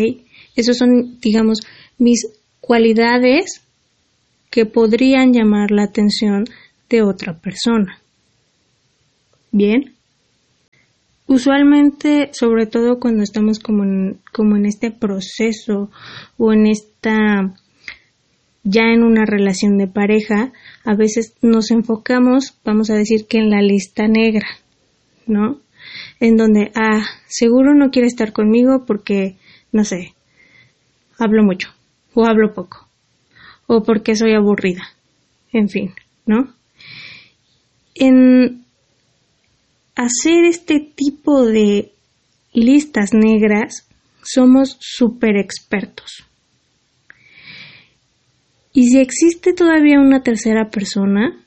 Esos 0.55 0.77
son, 0.77 1.19
digamos, 1.19 1.59
mis 1.97 2.25
cualidades 2.61 3.61
que 4.49 4.65
podrían 4.65 5.33
llamar 5.33 5.71
la 5.71 5.83
atención 5.83 6.45
de 6.89 7.01
otra 7.01 7.33
persona. 7.33 7.99
Bien, 9.51 9.98
Usualmente, 11.29 12.31
sobre 12.33 12.65
todo 12.65 12.99
cuando 12.99 13.21
estamos 13.21 13.59
como 13.59 13.83
en, 13.83 14.19
como 14.33 14.57
en 14.57 14.65
este 14.65 14.89
proceso 14.89 15.91
o 16.39 16.51
en 16.51 16.65
esta 16.65 17.53
ya 18.63 18.81
en 18.91 19.03
una 19.03 19.25
relación 19.25 19.77
de 19.77 19.85
pareja, 19.85 20.51
a 20.83 20.95
veces 20.95 21.35
nos 21.43 21.69
enfocamos, 21.69 22.57
vamos 22.65 22.89
a 22.89 22.95
decir 22.95 23.27
que 23.27 23.37
en 23.37 23.51
la 23.51 23.61
lista 23.61 24.07
negra, 24.07 24.47
¿no? 25.27 25.59
En 26.19 26.35
donde, 26.35 26.71
ah, 26.73 27.05
seguro 27.27 27.75
no 27.75 27.91
quiere 27.91 28.07
estar 28.07 28.33
conmigo 28.33 28.85
porque, 28.87 29.35
no 29.71 29.83
sé, 29.83 30.15
hablo 31.19 31.43
mucho 31.43 31.69
o 32.15 32.25
hablo 32.25 32.55
poco 32.55 32.87
o 33.67 33.83
porque 33.83 34.15
soy 34.15 34.33
aburrida, 34.33 34.81
en 35.53 35.69
fin, 35.69 35.93
¿no? 36.25 36.55
En 37.93 38.65
hacer 39.99 40.45
este 40.45 40.79
tipo 40.79 41.45
de 41.45 41.91
listas 42.53 43.13
negras 43.13 43.85
somos 44.23 44.77
súper 44.79 45.35
expertos. 45.35 46.25
Y 48.71 48.87
si 48.87 48.99
existe 48.99 49.51
todavía 49.51 49.99
una 49.99 50.23
tercera 50.23 50.69
persona 50.69 51.37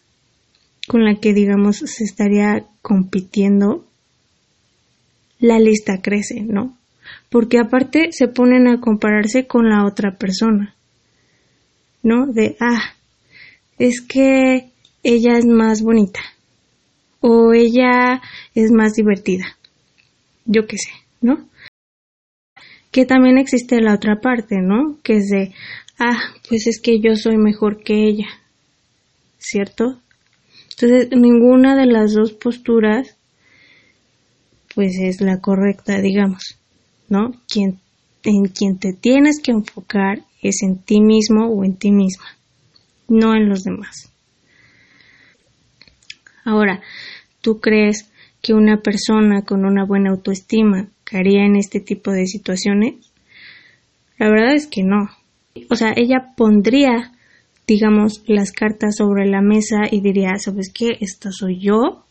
con 0.87 1.03
la 1.03 1.15
que, 1.15 1.33
digamos, 1.33 1.79
se 1.79 2.05
estaría 2.05 2.67
compitiendo, 2.83 3.87
la 5.39 5.59
lista 5.59 6.03
crece, 6.03 6.43
¿no? 6.43 6.77
Porque 7.31 7.59
aparte 7.59 8.13
se 8.13 8.29
ponen 8.29 8.69
a 8.69 8.81
compararse 8.81 9.47
con 9.47 9.71
la 9.71 9.87
otra 9.87 10.19
persona, 10.19 10.75
¿no? 12.03 12.27
De, 12.27 12.57
ah, 12.61 12.83
es 13.79 14.03
que 14.03 14.69
ella 15.03 15.39
es 15.39 15.47
más 15.47 15.81
bonita 15.81 16.21
o 17.23 17.55
ella 17.55 18.21
es 18.55 18.71
más 18.71 18.95
divertida, 18.95 19.57
yo 20.45 20.67
qué 20.67 20.77
sé, 20.77 20.91
¿no? 21.21 21.49
Que 22.91 23.07
también 23.07 23.39
existe 23.39 23.81
la 23.81 23.95
otra 23.95 24.21
parte, 24.21 24.61
¿no? 24.61 24.99
Que 25.03 25.17
es 25.17 25.29
de, 25.29 25.55
ah, 25.99 26.19
pues 26.49 26.67
es 26.67 26.81
que 26.81 27.01
yo 27.01 27.15
soy 27.15 27.39
mejor 27.39 27.83
que 27.83 28.07
ella, 28.07 28.27
¿cierto? 29.39 30.01
Entonces, 30.73 31.11
ninguna 31.17 31.77
de 31.77 31.87
las 31.87 32.13
dos 32.13 32.33
posturas, 32.33 33.17
pues 34.75 34.99
es 35.01 35.21
la 35.21 35.41
correcta, 35.41 36.01
digamos, 36.01 36.59
¿no? 37.09 37.33
Quien, 37.49 37.79
en 38.25 38.47
quien 38.47 38.79
te 38.79 38.93
tienes 38.93 39.41
que 39.41 39.53
enfocar 39.53 40.25
es 40.43 40.63
en 40.63 40.79
ti 40.79 41.01
mismo 41.01 41.47
o 41.47 41.65
en 41.65 41.77
ti 41.77 41.93
misma, 41.93 42.27
no 43.09 43.35
en 43.37 43.49
los 43.49 43.63
demás. 43.63 44.12
Ahora, 46.45 46.81
¿tú 47.41 47.61
crees 47.61 48.11
que 48.43 48.55
una 48.55 48.81
persona 48.81 49.43
con 49.43 49.65
una 49.65 49.85
buena 49.85 50.11
autoestima 50.11 50.89
caería 51.05 51.45
en 51.45 51.57
este 51.57 51.81
tipo 51.81 52.11
de 52.11 52.27
situaciones? 52.27 52.95
La 54.19 54.29
verdad 54.29 54.55
es 54.55 54.67
que 54.67 54.83
no. 54.83 55.11
O 55.71 55.77
sea, 55.77 55.93
ella 55.97 56.33
pondría, 56.37 57.13
digamos, 57.67 58.23
las 58.27 58.53
cartas 58.53 58.97
sobre 58.97 59.27
la 59.27 59.41
mesa 59.41 59.83
y 59.91 60.01
diría, 60.01 60.37
¿sabes 60.39 60.73
qué? 60.73 60.99
Esta 61.01 61.31
soy 61.33 61.59
yo. 61.61 62.05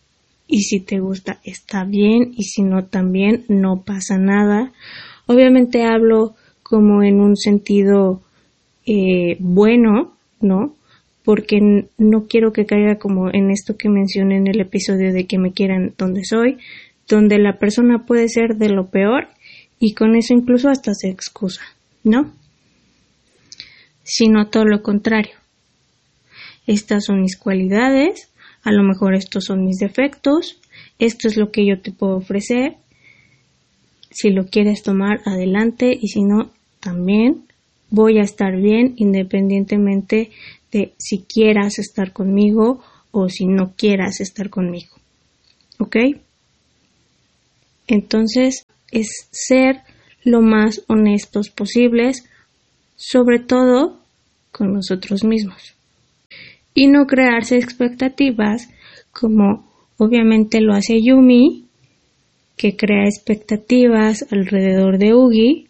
Y 0.48 0.64
si 0.64 0.82
te 0.82 1.00
gusta, 1.00 1.40
está 1.44 1.84
bien. 1.86 2.34
Y 2.36 2.44
si 2.44 2.64
no, 2.64 2.86
también 2.86 3.46
no 3.48 3.84
pasa 3.84 4.18
nada. 4.18 4.72
Obviamente 5.28 5.84
hablo 5.84 6.36
como 6.64 7.04
en 7.04 7.20
un 7.20 7.38
sentido 7.38 8.22
eh, 8.86 9.38
bueno, 9.40 10.14
¿no? 10.42 10.76
Porque 11.24 11.88
no 11.98 12.28
quiero 12.28 12.52
que 12.52 12.66
caiga 12.66 12.98
como 12.98 13.30
en 13.32 13.52
esto 13.52 13.78
que 13.78 13.90
mencioné 13.90 14.38
en 14.38 14.48
el 14.48 14.60
episodio 14.60 15.14
de 15.14 15.28
que 15.28 15.38
me 15.38 15.54
quieran 15.54 15.94
donde 15.98 16.26
soy, 16.26 16.58
donde 17.08 17.38
la 17.38 17.60
persona 17.60 18.06
puede 18.06 18.28
ser 18.28 18.56
de 18.56 18.70
lo 18.70 18.90
peor 18.90 19.28
y 19.80 19.94
con 19.94 20.16
eso 20.16 20.34
incluso 20.34 20.70
hasta 20.70 20.94
se 20.94 21.10
excusa, 21.10 21.62
¿no? 22.04 22.32
sino 24.04 24.48
todo 24.48 24.66
lo 24.66 24.82
contrario. 24.84 25.34
Estas 26.68 27.06
son 27.06 27.22
mis 27.22 27.38
cualidades, 27.38 28.30
a 28.64 28.72
lo 28.72 28.84
mejor 28.84 29.16
estos 29.16 29.46
son 29.46 29.66
mis 29.66 29.78
defectos, 29.78 30.60
esto 31.00 31.28
es 31.28 31.38
lo 31.38 31.52
que 31.52 31.66
yo 31.66 31.80
te 31.80 31.92
puedo 31.92 32.18
ofrecer. 32.18 32.76
Si 34.12 34.30
lo 34.30 34.48
quieres 34.48 34.84
tomar, 34.84 35.22
adelante 35.26 35.98
y 36.00 36.10
si 36.10 36.24
no, 36.24 36.52
también 36.80 37.44
voy 37.90 38.20
a 38.20 38.24
estar 38.24 38.56
bien 38.56 38.94
independientemente 38.98 40.32
de 40.72 40.94
si 40.98 41.24
quieras 41.24 41.80
estar 41.80 42.14
conmigo 42.14 42.82
o 43.12 43.30
si 43.30 43.46
no 43.46 43.74
quieras 43.76 44.22
estar 44.22 44.50
conmigo. 44.50 44.96
¿Ok? 45.80 45.98
Entonces 47.88 48.66
es 48.92 49.28
ser 49.32 49.82
lo 50.24 50.42
más 50.42 50.84
honestos 50.88 51.50
posibles, 51.50 52.24
sobre 52.96 53.40
todo 53.40 54.00
con 54.52 54.74
nosotros 54.74 55.24
mismos. 55.24 55.76
Y 56.74 56.88
no 56.88 57.06
crearse 57.06 57.58
expectativas 57.58 58.70
como 59.12 59.70
obviamente 59.98 60.62
lo 60.62 60.74
hace 60.74 61.02
Yumi, 61.02 61.66
que 62.56 62.76
crea 62.76 63.06
expectativas 63.06 64.26
alrededor 64.32 64.98
de 64.98 65.14
Ugi, 65.14 65.68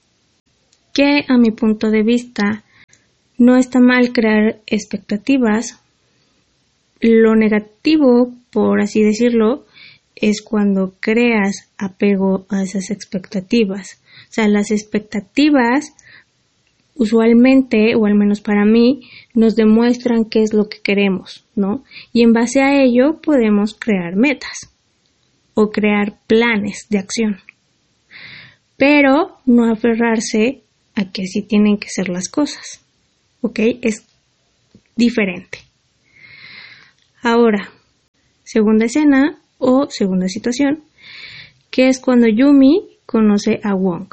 que 0.93 1.25
a 1.27 1.37
mi 1.37 1.51
punto 1.51 1.89
de 1.89 2.03
vista 2.03 2.63
no 3.41 3.57
está 3.57 3.79
mal 3.79 4.13
crear 4.13 4.59
expectativas. 4.67 5.81
Lo 6.99 7.35
negativo, 7.35 8.31
por 8.51 8.79
así 8.81 9.01
decirlo, 9.01 9.65
es 10.15 10.43
cuando 10.43 10.93
creas 10.99 11.67
apego 11.75 12.45
a 12.49 12.61
esas 12.61 12.91
expectativas. 12.91 13.99
O 14.29 14.33
sea, 14.33 14.47
las 14.47 14.69
expectativas 14.69 15.95
usualmente, 16.93 17.95
o 17.95 18.05
al 18.05 18.13
menos 18.13 18.41
para 18.41 18.63
mí, 18.63 19.09
nos 19.33 19.55
demuestran 19.55 20.25
qué 20.25 20.43
es 20.43 20.53
lo 20.53 20.69
que 20.69 20.77
queremos, 20.79 21.43
¿no? 21.55 21.83
Y 22.13 22.21
en 22.21 22.33
base 22.33 22.61
a 22.61 22.83
ello 22.83 23.21
podemos 23.23 23.73
crear 23.73 24.15
metas 24.15 24.71
o 25.55 25.71
crear 25.71 26.19
planes 26.27 26.85
de 26.91 26.99
acción. 26.99 27.39
Pero 28.77 29.39
no 29.47 29.71
aferrarse 29.71 30.61
a 30.93 31.11
que 31.11 31.23
así 31.23 31.41
tienen 31.41 31.79
que 31.79 31.89
ser 31.89 32.07
las 32.07 32.29
cosas, 32.29 32.81
¿ok? 33.41 33.59
Es 33.81 34.05
diferente. 34.95 35.59
Ahora, 37.21 37.69
segunda 38.43 38.85
escena 38.85 39.39
o 39.57 39.87
segunda 39.89 40.27
situación, 40.27 40.83
que 41.69 41.87
es 41.87 41.99
cuando 41.99 42.27
Yumi 42.27 42.97
conoce 43.05 43.59
a 43.63 43.73
Wong. 43.73 44.07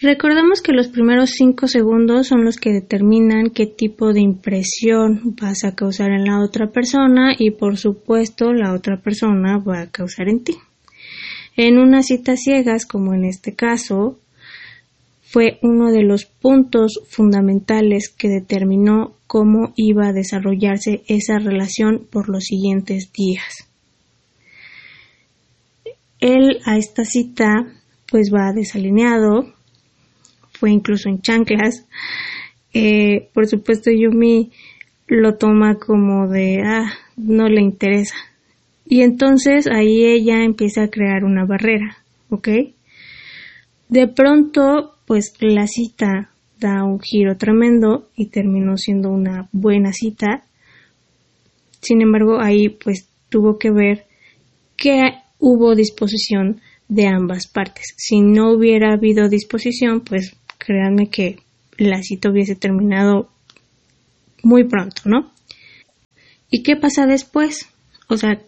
Recordemos 0.00 0.62
que 0.62 0.72
los 0.72 0.86
primeros 0.86 1.30
5 1.30 1.66
segundos 1.66 2.28
son 2.28 2.44
los 2.44 2.56
que 2.56 2.72
determinan 2.72 3.50
qué 3.50 3.66
tipo 3.66 4.12
de 4.12 4.20
impresión 4.20 5.34
vas 5.40 5.64
a 5.64 5.74
causar 5.74 6.12
en 6.12 6.24
la 6.24 6.40
otra 6.40 6.70
persona 6.70 7.34
y 7.36 7.50
por 7.50 7.78
supuesto 7.78 8.52
la 8.52 8.74
otra 8.74 9.00
persona 9.02 9.58
va 9.58 9.80
a 9.80 9.90
causar 9.90 10.28
en 10.28 10.44
ti. 10.44 10.54
En 11.56 11.78
unas 11.78 12.06
citas 12.06 12.40
ciegas, 12.40 12.86
como 12.86 13.12
en 13.12 13.24
este 13.24 13.56
caso, 13.56 14.20
fue 15.30 15.58
uno 15.60 15.92
de 15.92 16.02
los 16.02 16.24
puntos 16.24 17.02
fundamentales 17.06 18.08
que 18.08 18.28
determinó 18.28 19.14
cómo 19.26 19.74
iba 19.76 20.08
a 20.08 20.12
desarrollarse 20.14 21.02
esa 21.06 21.38
relación 21.38 22.06
por 22.10 22.30
los 22.30 22.44
siguientes 22.44 23.12
días. 23.12 23.68
Él 26.18 26.60
a 26.64 26.78
esta 26.78 27.04
cita 27.04 27.66
pues 28.10 28.32
va 28.32 28.54
desalineado, 28.54 29.52
fue 30.52 30.70
incluso 30.70 31.10
en 31.10 31.20
chanclas. 31.20 31.86
Eh, 32.72 33.28
por 33.34 33.46
supuesto, 33.46 33.90
Yumi 33.90 34.50
lo 35.08 35.36
toma 35.36 35.74
como 35.74 36.26
de, 36.26 36.62
ah, 36.64 36.90
no 37.18 37.50
le 37.50 37.60
interesa. 37.60 38.16
Y 38.86 39.02
entonces 39.02 39.66
ahí 39.66 40.06
ella 40.06 40.42
empieza 40.42 40.84
a 40.84 40.88
crear 40.88 41.24
una 41.24 41.44
barrera, 41.44 41.98
¿ok? 42.30 42.48
De 43.90 44.08
pronto, 44.08 44.94
pues 45.08 45.32
la 45.40 45.66
cita 45.66 46.28
da 46.60 46.84
un 46.84 47.00
giro 47.00 47.38
tremendo 47.38 48.10
y 48.14 48.26
terminó 48.26 48.76
siendo 48.76 49.08
una 49.08 49.48
buena 49.52 49.94
cita. 49.94 50.44
Sin 51.80 52.02
embargo, 52.02 52.42
ahí 52.42 52.68
pues 52.68 53.08
tuvo 53.30 53.58
que 53.58 53.70
ver 53.70 54.04
que 54.76 55.14
hubo 55.38 55.74
disposición 55.74 56.60
de 56.88 57.06
ambas 57.06 57.46
partes. 57.46 57.94
Si 57.96 58.20
no 58.20 58.52
hubiera 58.52 58.92
habido 58.92 59.30
disposición, 59.30 60.02
pues 60.02 60.36
créanme 60.58 61.08
que 61.08 61.38
la 61.78 62.02
cita 62.02 62.30
hubiese 62.30 62.54
terminado 62.54 63.30
muy 64.42 64.64
pronto, 64.64 65.02
¿no? 65.06 65.32
¿Y 66.50 66.62
qué 66.62 66.76
pasa 66.76 67.06
después? 67.06 67.66
O 68.08 68.18
sea, 68.18 68.42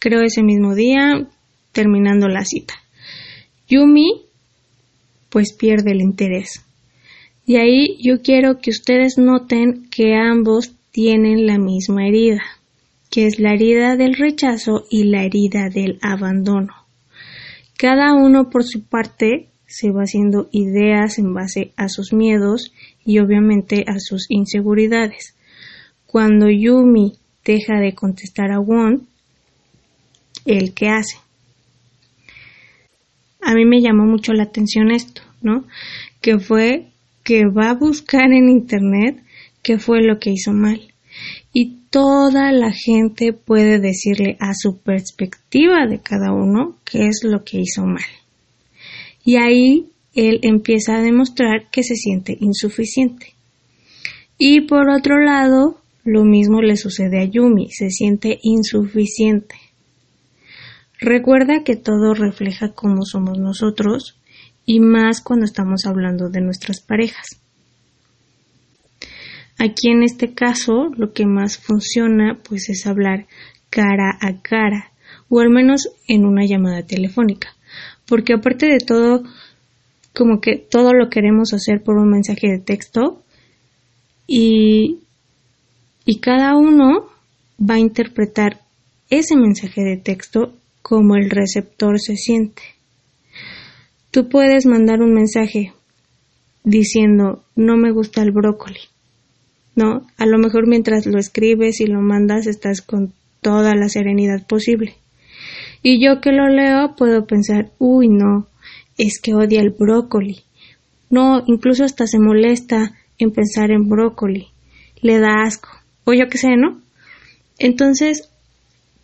creo 0.00 0.22
ese 0.22 0.42
mismo 0.42 0.74
día, 0.74 1.28
terminando 1.70 2.26
la 2.26 2.44
cita. 2.44 2.74
Yumi, 3.68 4.29
pues 5.30 5.54
pierde 5.54 5.92
el 5.92 6.00
interés. 6.00 6.64
Y 7.46 7.56
ahí 7.56 7.96
yo 8.02 8.20
quiero 8.22 8.58
que 8.58 8.70
ustedes 8.70 9.16
noten 9.16 9.88
que 9.90 10.14
ambos 10.14 10.74
tienen 10.90 11.46
la 11.46 11.58
misma 11.58 12.06
herida, 12.06 12.42
que 13.10 13.26
es 13.26 13.38
la 13.38 13.54
herida 13.54 13.96
del 13.96 14.14
rechazo 14.14 14.84
y 14.90 15.04
la 15.04 15.24
herida 15.24 15.68
del 15.68 15.98
abandono. 16.02 16.74
Cada 17.76 18.14
uno 18.14 18.50
por 18.50 18.64
su 18.64 18.82
parte 18.82 19.48
se 19.66 19.90
va 19.90 20.02
haciendo 20.02 20.48
ideas 20.52 21.18
en 21.18 21.32
base 21.32 21.72
a 21.76 21.88
sus 21.88 22.12
miedos 22.12 22.72
y 23.04 23.20
obviamente 23.20 23.84
a 23.86 23.98
sus 23.98 24.26
inseguridades. 24.28 25.34
Cuando 26.06 26.50
Yumi 26.50 27.14
deja 27.44 27.80
de 27.80 27.94
contestar 27.94 28.50
a 28.50 28.58
Won, 28.58 29.06
¿el 30.44 30.74
qué 30.74 30.88
hace? 30.88 31.16
A 33.42 33.54
mí 33.54 33.64
me 33.64 33.80
llamó 33.80 34.04
mucho 34.04 34.32
la 34.32 34.44
atención 34.44 34.90
esto, 34.90 35.22
¿no? 35.42 35.64
Que 36.20 36.38
fue 36.38 36.86
que 37.24 37.46
va 37.46 37.70
a 37.70 37.74
buscar 37.74 38.32
en 38.32 38.48
internet 38.48 39.22
qué 39.62 39.78
fue 39.78 40.02
lo 40.02 40.18
que 40.18 40.30
hizo 40.30 40.52
mal. 40.52 40.80
y 41.52 41.80
toda 41.90 42.52
la 42.52 42.70
gente 42.72 43.32
puede 43.32 43.80
decirle 43.80 44.36
a 44.38 44.54
su 44.54 44.78
perspectiva 44.78 45.86
de 45.88 45.98
cada 45.98 46.32
uno 46.32 46.76
qué 46.84 47.06
es 47.08 47.22
lo 47.24 47.42
que 47.44 47.58
hizo 47.58 47.84
mal. 47.84 48.04
Y 49.24 49.36
ahí 49.36 49.86
él 50.14 50.38
empieza 50.42 50.96
a 50.96 51.02
demostrar 51.02 51.68
que 51.70 51.82
se 51.82 51.96
siente 51.96 52.36
insuficiente. 52.40 53.34
Y 54.38 54.62
por 54.62 54.88
otro 54.88 55.18
lado, 55.18 55.80
lo 56.04 56.24
mismo 56.24 56.62
le 56.62 56.76
sucede 56.76 57.20
a 57.20 57.24
Yumi, 57.24 57.70
se 57.70 57.90
siente 57.90 58.38
insuficiente. 58.42 59.56
Recuerda 61.00 61.64
que 61.64 61.76
todo 61.76 62.12
refleja 62.14 62.72
cómo 62.74 63.04
somos 63.04 63.38
nosotros 63.38 64.18
y 64.66 64.80
más 64.80 65.22
cuando 65.22 65.46
estamos 65.46 65.86
hablando 65.86 66.28
de 66.28 66.42
nuestras 66.42 66.80
parejas. 66.80 67.40
Aquí 69.58 69.90
en 69.90 70.02
este 70.02 70.34
caso 70.34 70.90
lo 70.96 71.12
que 71.12 71.26
más 71.26 71.58
funciona 71.58 72.38
pues 72.46 72.68
es 72.68 72.86
hablar 72.86 73.26
cara 73.70 74.18
a 74.20 74.40
cara 74.42 74.92
o 75.28 75.40
al 75.40 75.50
menos 75.50 75.88
en 76.06 76.26
una 76.26 76.44
llamada 76.44 76.82
telefónica 76.82 77.54
porque 78.06 78.34
aparte 78.34 78.66
de 78.66 78.78
todo 78.78 79.22
como 80.14 80.40
que 80.40 80.56
todo 80.56 80.92
lo 80.92 81.08
queremos 81.08 81.54
hacer 81.54 81.82
por 81.82 81.96
un 81.96 82.10
mensaje 82.10 82.48
de 82.48 82.58
texto 82.58 83.22
y, 84.26 84.98
y 86.04 86.20
cada 86.20 86.56
uno 86.56 87.08
va 87.58 87.74
a 87.74 87.78
interpretar 87.78 88.60
ese 89.08 89.36
mensaje 89.36 89.82
de 89.82 89.96
texto 89.96 90.54
como 90.82 91.16
el 91.16 91.30
receptor 91.30 92.00
se 92.00 92.16
siente. 92.16 92.62
Tú 94.10 94.28
puedes 94.28 94.66
mandar 94.66 95.00
un 95.00 95.12
mensaje 95.12 95.72
diciendo 96.64 97.42
no 97.54 97.76
me 97.76 97.92
gusta 97.92 98.22
el 98.22 98.32
brócoli 98.32 98.80
¿no? 99.74 100.06
A 100.18 100.26
lo 100.26 100.38
mejor 100.38 100.66
mientras 100.66 101.06
lo 101.06 101.18
escribes 101.18 101.80
y 101.80 101.86
lo 101.86 102.00
mandas 102.00 102.46
estás 102.46 102.82
con 102.82 103.12
toda 103.40 103.74
la 103.74 103.88
serenidad 103.88 104.46
posible. 104.46 104.94
Y 105.82 106.04
yo 106.04 106.20
que 106.20 106.32
lo 106.32 106.48
leo 106.48 106.94
puedo 106.96 107.26
pensar, 107.26 107.70
uy, 107.78 108.08
no, 108.08 108.46
es 108.98 109.20
que 109.20 109.34
odia 109.34 109.60
el 109.60 109.70
brócoli. 109.70 110.40
No, 111.08 111.42
incluso 111.46 111.84
hasta 111.84 112.06
se 112.06 112.18
molesta 112.18 112.92
en 113.18 113.32
pensar 113.32 113.70
en 113.70 113.88
brócoli. 113.88 114.48
Le 115.00 115.18
da 115.18 115.42
asco. 115.44 115.70
O 116.04 116.12
yo 116.12 116.28
qué 116.28 116.38
sé, 116.38 116.56
¿no? 116.56 116.80
Entonces, 117.58 118.29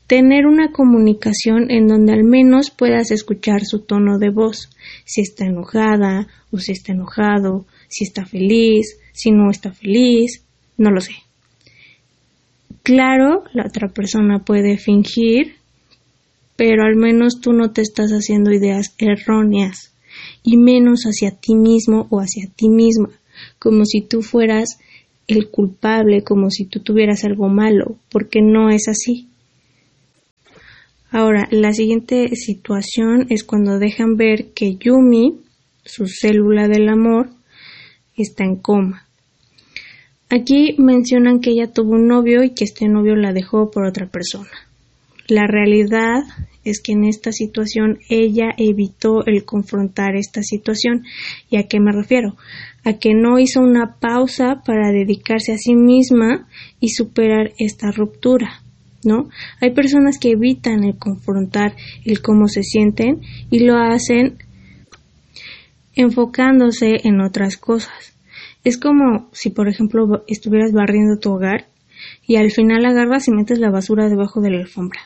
tener 0.07 0.47
una 0.47 0.71
comunicación 0.73 1.71
en 1.71 1.89
donde 1.89 2.13
al 2.13 2.25
menos 2.25 2.71
puedas 2.71 3.11
escuchar 3.11 3.65
su 3.65 3.81
tono 3.81 4.19
de 4.19 4.31
voz, 4.31 4.71
si 5.05 5.23
está 5.23 5.47
enojada 5.47 6.29
o 6.51 6.59
si 6.59 6.73
está 6.73 6.93
enojado, 6.93 7.67
si 7.89 8.05
está 8.05 8.25
feliz, 8.25 8.99
si 9.13 9.31
no 9.31 9.51
está 9.51 9.73
feliz, 9.73 10.45
no 10.77 10.91
lo 10.91 11.01
sé. 11.01 11.15
Claro, 12.83 13.43
la 13.53 13.67
otra 13.67 13.89
persona 13.89 14.45
puede 14.45 14.79
fingir, 14.79 15.57
pero 16.55 16.85
al 16.85 16.95
menos 16.95 17.41
tú 17.41 17.53
no 17.53 17.73
te 17.73 17.83
estás 17.83 18.13
haciendo 18.13 18.53
ideas 18.53 18.95
erróneas 18.99 19.93
y 20.45 20.57
menos 20.57 21.03
hacia 21.03 21.33
ti 21.33 21.55
mismo 21.57 22.07
o 22.11 22.21
hacia 22.21 22.49
ti 22.55 22.69
misma, 22.69 23.11
como 23.59 23.85
si 23.85 24.03
tú 24.03 24.23
fueras 24.23 24.79
el 25.27 25.51
culpable, 25.51 26.23
como 26.23 26.51
si 26.51 26.65
tú 26.65 26.79
tuvieras 26.81 27.25
algo 27.25 27.49
malo, 27.49 27.97
porque 28.09 28.41
no 28.41 28.71
es 28.71 28.87
así. 28.89 29.27
Ahora, 31.19 31.49
la 31.51 31.73
siguiente 31.73 32.37
situación 32.37 33.25
es 33.31 33.43
cuando 33.43 33.79
dejan 33.79 34.17
ver 34.17 34.53
que 34.53 34.77
Yumi, 34.77 35.41
su 35.83 36.09
célula 36.09 36.69
del 36.69 36.91
amor, 36.91 37.31
está 38.19 38.45
en 38.45 38.57
coma. 38.57 39.07
Aquí 40.29 40.75
mencionan 40.77 41.41
que 41.41 41.53
ella 41.53 41.73
tuvo 41.73 41.93
un 41.93 42.07
novio 42.07 42.45
y 42.45 42.51
que 42.51 42.65
este 42.65 42.87
novio 42.87 43.17
la 43.17 43.33
dejó 43.33 43.71
por 43.71 43.87
otra 43.87 44.11
persona. 44.11 44.51
La 45.27 45.47
realidad 45.47 46.23
es 46.65 46.83
que 46.83 46.93
en 46.93 47.05
esta 47.05 47.33
situación 47.33 47.99
ella 48.11 48.51
evitó 48.59 49.25
el 49.25 49.47
confrontar 49.47 50.17
esta 50.17 50.43
situación. 50.43 51.05
¿Y 51.49 51.57
a 51.57 51.63
qué 51.63 51.81
me 51.81 51.93
refiero? 51.93 52.37
A 52.85 52.99
que 52.99 53.15
no 53.15 53.39
hizo 53.39 53.63
una 53.63 53.97
pausa 54.01 54.61
para 54.67 54.93
dedicarse 54.93 55.55
a 55.55 55.57
sí 55.57 55.77
misma 55.77 56.47
y 56.79 56.91
superar 56.91 57.53
esta 57.59 57.91
ruptura. 57.91 58.66
¿No? 59.07 59.29
Hay 59.61 59.71
personas 59.71 60.19
que 60.19 60.33
evitan 60.33 60.83
el 60.83 60.99
confrontar 60.99 61.77
el 62.05 62.21
cómo 62.21 62.49
se 62.49 62.65
sienten 62.65 63.21
y 63.51 63.61
lo 63.61 63.77
hacen 63.79 64.37
enfocándose 65.95 67.01
en 67.05 67.21
otras 67.21 67.57
cosas. 67.57 68.15
Es 68.65 68.79
como 68.79 69.29
si, 69.33 69.51
por 69.51 69.69
ejemplo, 69.69 70.25
estuvieras 70.27 70.73
barriendo 70.73 71.21
tu 71.21 71.33
hogar 71.33 71.67
y 72.27 72.35
al 72.35 72.51
final 72.51 72.85
agarras 72.85 73.29
y 73.29 73.31
metes 73.31 73.61
la 73.61 73.71
basura 73.71 74.09
debajo 74.09 74.41
de 74.41 74.51
la 74.51 74.59
alfombra. 74.59 75.03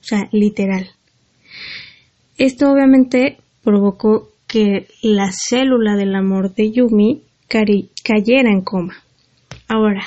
O 0.00 0.04
sea, 0.04 0.28
literal. 0.30 0.88
Esto 2.38 2.70
obviamente 2.70 3.38
provocó 3.64 4.28
que 4.46 4.86
la 5.02 5.32
célula 5.32 5.96
del 5.96 6.14
amor 6.14 6.54
de 6.54 6.70
Yumi 6.70 7.22
cayera 7.48 8.52
en 8.52 8.62
coma. 8.62 8.94
Ahora, 9.66 10.02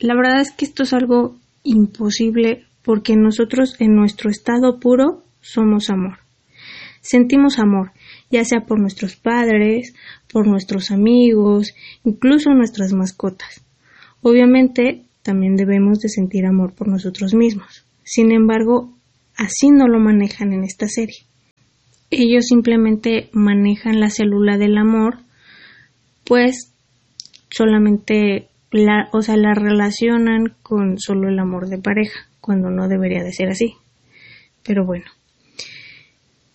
la 0.00 0.14
verdad 0.16 0.40
es 0.40 0.50
que 0.50 0.64
esto 0.64 0.82
es 0.82 0.92
algo 0.92 1.36
imposible 1.62 2.64
porque 2.82 3.16
nosotros 3.16 3.76
en 3.80 3.94
nuestro 3.94 4.30
estado 4.30 4.80
puro 4.80 5.22
somos 5.40 5.90
amor. 5.90 6.18
Sentimos 7.00 7.58
amor, 7.58 7.92
ya 8.30 8.44
sea 8.44 8.60
por 8.66 8.78
nuestros 8.78 9.16
padres, 9.16 9.94
por 10.32 10.46
nuestros 10.46 10.90
amigos, 10.90 11.74
incluso 12.04 12.50
nuestras 12.50 12.92
mascotas. 12.92 13.62
Obviamente, 14.22 15.04
también 15.22 15.56
debemos 15.56 16.00
de 16.00 16.08
sentir 16.08 16.46
amor 16.46 16.74
por 16.74 16.88
nosotros 16.88 17.34
mismos. 17.34 17.84
Sin 18.04 18.32
embargo, 18.32 18.92
así 19.36 19.70
no 19.70 19.88
lo 19.88 19.98
manejan 19.98 20.52
en 20.52 20.64
esta 20.64 20.88
serie. 20.88 21.24
Ellos 22.10 22.46
simplemente 22.46 23.28
manejan 23.32 24.00
la 24.00 24.10
célula 24.10 24.58
del 24.58 24.76
amor, 24.76 25.18
pues 26.24 26.72
solamente 27.50 28.48
la, 28.70 29.08
o 29.12 29.22
sea, 29.22 29.36
la 29.36 29.54
relacionan 29.54 30.54
con 30.62 30.98
solo 30.98 31.28
el 31.28 31.38
amor 31.38 31.68
de 31.68 31.78
pareja, 31.78 32.28
cuando 32.40 32.70
no 32.70 32.88
debería 32.88 33.22
de 33.22 33.32
ser 33.32 33.48
así. 33.48 33.74
Pero 34.62 34.84
bueno. 34.84 35.06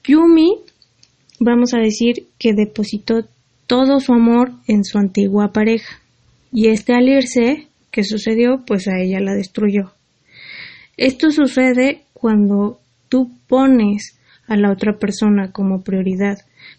Yumi 0.03 0.61
vamos 1.39 1.73
a 1.73 1.79
decir 1.79 2.27
que 2.37 2.53
depositó 2.53 3.25
todo 3.67 3.99
su 3.99 4.13
amor 4.13 4.51
en 4.67 4.83
su 4.83 4.97
antigua 4.97 5.51
pareja 5.51 5.99
y 6.51 6.67
este 6.67 6.93
al 6.93 7.09
irse, 7.09 7.67
¿qué 7.91 8.03
sucedió? 8.03 8.63
Pues 8.65 8.87
a 8.87 8.99
ella 8.99 9.19
la 9.19 9.33
destruyó. 9.33 9.91
Esto 10.95 11.31
sucede 11.31 12.03
cuando 12.13 12.79
tú 13.09 13.31
pones 13.47 14.17
a 14.47 14.55
la 14.55 14.71
otra 14.71 14.97
persona 14.97 15.51
como 15.51 15.81
prioridad, 15.81 16.37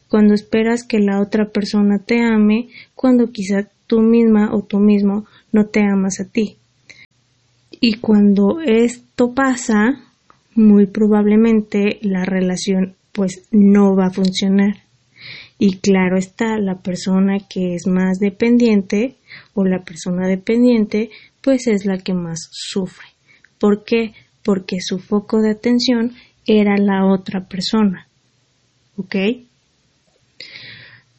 cuando 0.08 0.34
esperas 0.34 0.84
que 0.84 0.98
la 0.98 1.20
otra 1.20 1.50
persona 1.50 1.98
te 1.98 2.22
ame, 2.22 2.68
cuando 2.94 3.32
quizá 3.32 3.68
tú 3.86 4.00
misma 4.00 4.54
o 4.54 4.62
tú 4.62 4.78
mismo 4.78 5.26
no 5.52 5.66
te 5.66 5.80
amas 5.80 6.20
a 6.20 6.24
ti. 6.24 6.56
Y 7.80 7.94
cuando 7.94 8.60
esto 8.60 9.34
pasa, 9.34 10.02
muy 10.54 10.86
probablemente 10.86 11.98
la 12.02 12.24
relación 12.24 12.94
pues 13.12 13.46
no 13.50 13.94
va 13.94 14.06
a 14.06 14.12
funcionar. 14.12 14.82
Y 15.58 15.78
claro 15.78 16.18
está, 16.18 16.58
la 16.58 16.76
persona 16.76 17.38
que 17.48 17.74
es 17.74 17.86
más 17.86 18.18
dependiente 18.18 19.16
o 19.54 19.64
la 19.64 19.82
persona 19.84 20.28
dependiente 20.28 21.10
pues 21.40 21.66
es 21.66 21.86
la 21.86 21.98
que 21.98 22.12
más 22.12 22.48
sufre. 22.50 23.06
¿Por 23.58 23.84
qué? 23.84 24.12
Porque 24.42 24.80
su 24.80 24.98
foco 24.98 25.40
de 25.40 25.50
atención 25.50 26.12
era 26.46 26.76
la 26.76 27.06
otra 27.06 27.48
persona. 27.48 28.06
¿Ok? 28.96 29.16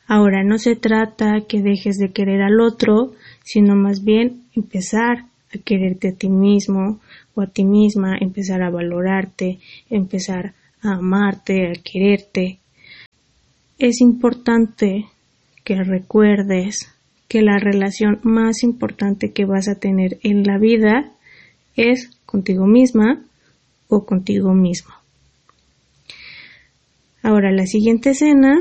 Ahora 0.07 0.41
no 0.43 0.57
se 0.57 0.77
trata 0.77 1.41
que 1.47 1.61
dejes 1.61 1.97
de 1.97 2.11
querer 2.11 2.41
al 2.41 2.61
otro, 2.61 3.13
sino 3.43 3.75
más 3.75 4.05
bien 4.05 4.43
empezar 4.55 5.25
a 5.53 5.57
quererte 5.63 6.09
a 6.09 6.15
ti 6.15 6.29
mismo 6.29 7.01
o 7.35 7.41
a 7.41 7.47
ti 7.47 7.65
misma, 7.65 8.17
empezar 8.19 8.63
a 8.63 8.69
valorarte, 8.69 9.59
empezar 9.89 10.53
a 10.81 10.93
amarte, 10.93 11.67
a 11.67 11.73
quererte. 11.73 12.59
Es 13.79 13.99
importante 13.99 15.05
que 15.65 15.83
recuerdes 15.83 16.93
que 17.27 17.41
la 17.41 17.59
relación 17.59 18.19
más 18.23 18.63
importante 18.63 19.33
que 19.33 19.45
vas 19.45 19.67
a 19.67 19.75
tener 19.75 20.19
en 20.23 20.43
la 20.43 20.57
vida 20.57 21.11
es 21.75 22.09
contigo 22.25 22.65
misma 22.65 23.21
o 23.89 24.05
contigo 24.05 24.53
mismo. 24.53 24.93
Ahora, 27.21 27.51
la 27.51 27.65
siguiente 27.65 28.11
escena 28.11 28.57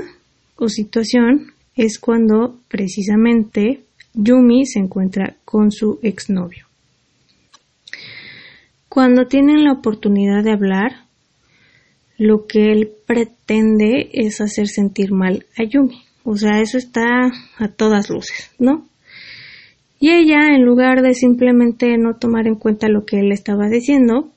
o 0.57 0.69
situación 0.69 1.53
es 1.75 1.99
cuando 1.99 2.59
precisamente 2.69 3.81
Yumi 4.14 4.64
se 4.66 4.79
encuentra 4.79 5.37
con 5.45 5.71
su 5.71 5.99
exnovio. 6.03 6.66
Cuando 8.88 9.27
tienen 9.27 9.64
la 9.64 9.73
oportunidad 9.73 10.42
de 10.42 10.53
hablar, 10.53 10.92
lo 12.16 12.47
que 12.47 12.73
él 12.73 12.90
pretende 13.07 14.09
es 14.12 14.40
hacer 14.40 14.69
sentir 14.69 15.12
mal 15.12 15.45
a 15.59 15.64
Yumi. 15.64 16.03
O 16.25 16.37
sea, 16.37 16.61
eso 16.61 16.79
está 16.79 17.31
a 17.59 17.69
todas 17.69 18.09
luces, 18.09 18.51
¿no? 18.59 18.87
Y 20.01 20.11
ella, 20.11 20.55
en 20.55 20.64
lugar 20.64 21.03
de 21.03 21.14
simplemente 21.14 21.97
no 21.99 22.14
tomar 22.14 22.47
en 22.47 22.57
cuenta 22.57 22.88
lo 22.88 23.05
que 23.05 23.21
él 23.21 23.33
estaba 23.33 23.69
diciendo, 23.69 24.31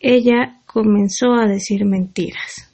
ella 0.00 0.60
comenzó 0.66 1.32
a 1.32 1.46
decir 1.46 1.84
mentiras. 1.84 2.65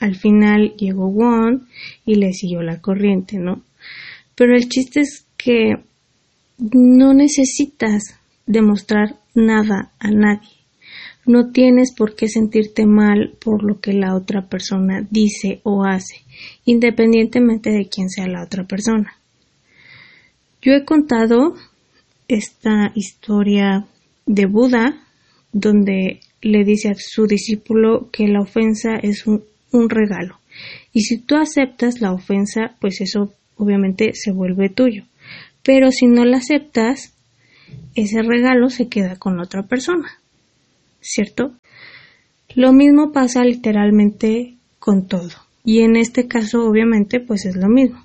Al 0.00 0.16
final 0.16 0.74
llegó 0.76 1.08
Won 1.08 1.68
y 2.04 2.16
le 2.16 2.32
siguió 2.32 2.62
la 2.62 2.80
corriente, 2.80 3.38
¿no? 3.38 3.62
Pero 4.34 4.56
el 4.56 4.68
chiste 4.68 5.00
es 5.00 5.26
que 5.36 5.76
no 6.58 7.14
necesitas 7.14 8.18
demostrar 8.46 9.16
nada 9.34 9.92
a 9.98 10.10
nadie. 10.10 10.48
No 11.26 11.52
tienes 11.52 11.94
por 11.94 12.16
qué 12.16 12.28
sentirte 12.28 12.86
mal 12.86 13.36
por 13.44 13.62
lo 13.62 13.80
que 13.80 13.92
la 13.92 14.16
otra 14.16 14.48
persona 14.48 15.06
dice 15.10 15.60
o 15.62 15.84
hace, 15.84 16.22
independientemente 16.64 17.70
de 17.70 17.88
quién 17.88 18.08
sea 18.08 18.26
la 18.26 18.42
otra 18.42 18.64
persona. 18.64 19.14
Yo 20.62 20.72
he 20.72 20.84
contado 20.84 21.54
esta 22.26 22.92
historia 22.94 23.86
de 24.26 24.46
Buda, 24.46 25.06
donde 25.52 26.20
le 26.42 26.64
dice 26.64 26.90
a 26.90 26.94
su 26.96 27.26
discípulo 27.26 28.08
que 28.10 28.26
la 28.28 28.40
ofensa 28.40 28.96
es 28.96 29.26
un, 29.26 29.44
un 29.72 29.88
regalo. 29.88 30.38
Y 30.92 31.02
si 31.02 31.18
tú 31.18 31.36
aceptas 31.36 32.00
la 32.00 32.12
ofensa, 32.12 32.76
pues 32.80 33.00
eso 33.00 33.32
obviamente 33.56 34.12
se 34.14 34.32
vuelve 34.32 34.68
tuyo. 34.68 35.04
Pero 35.62 35.90
si 35.90 36.06
no 36.06 36.24
la 36.24 36.38
aceptas, 36.38 37.14
ese 37.94 38.22
regalo 38.22 38.70
se 38.70 38.88
queda 38.88 39.16
con 39.16 39.40
otra 39.40 39.62
persona. 39.64 40.08
¿Cierto? 41.00 41.52
Lo 42.54 42.72
mismo 42.72 43.12
pasa 43.12 43.44
literalmente 43.44 44.56
con 44.78 45.06
todo. 45.06 45.30
Y 45.64 45.80
en 45.80 45.96
este 45.96 46.26
caso, 46.26 46.64
obviamente, 46.64 47.20
pues 47.20 47.44
es 47.44 47.56
lo 47.56 47.68
mismo. 47.68 48.04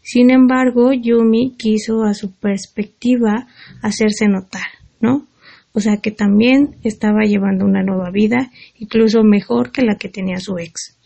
Sin 0.00 0.30
embargo, 0.30 0.92
Yumi 0.92 1.54
quiso 1.58 2.02
a 2.04 2.14
su 2.14 2.32
perspectiva 2.32 3.46
hacerse 3.82 4.26
notar, 4.26 4.66
¿no? 5.00 5.27
O 5.72 5.80
sea 5.80 5.98
que 5.98 6.10
también 6.10 6.76
estaba 6.82 7.24
llevando 7.24 7.64
una 7.64 7.82
nueva 7.82 8.10
vida, 8.10 8.50
incluso 8.78 9.22
mejor 9.22 9.70
que 9.70 9.82
la 9.82 9.96
que 9.96 10.08
tenía 10.08 10.38
su 10.38 10.58
ex. 10.58 10.96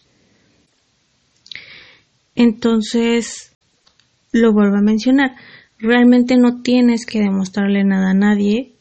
Entonces, 2.34 3.52
lo 4.32 4.52
vuelvo 4.52 4.76
a 4.76 4.82
mencionar, 4.82 5.36
realmente 5.78 6.36
no 6.36 6.62
tienes 6.62 7.04
que 7.04 7.20
demostrarle 7.20 7.84
nada 7.84 8.10
a 8.10 8.14
nadie 8.14 8.72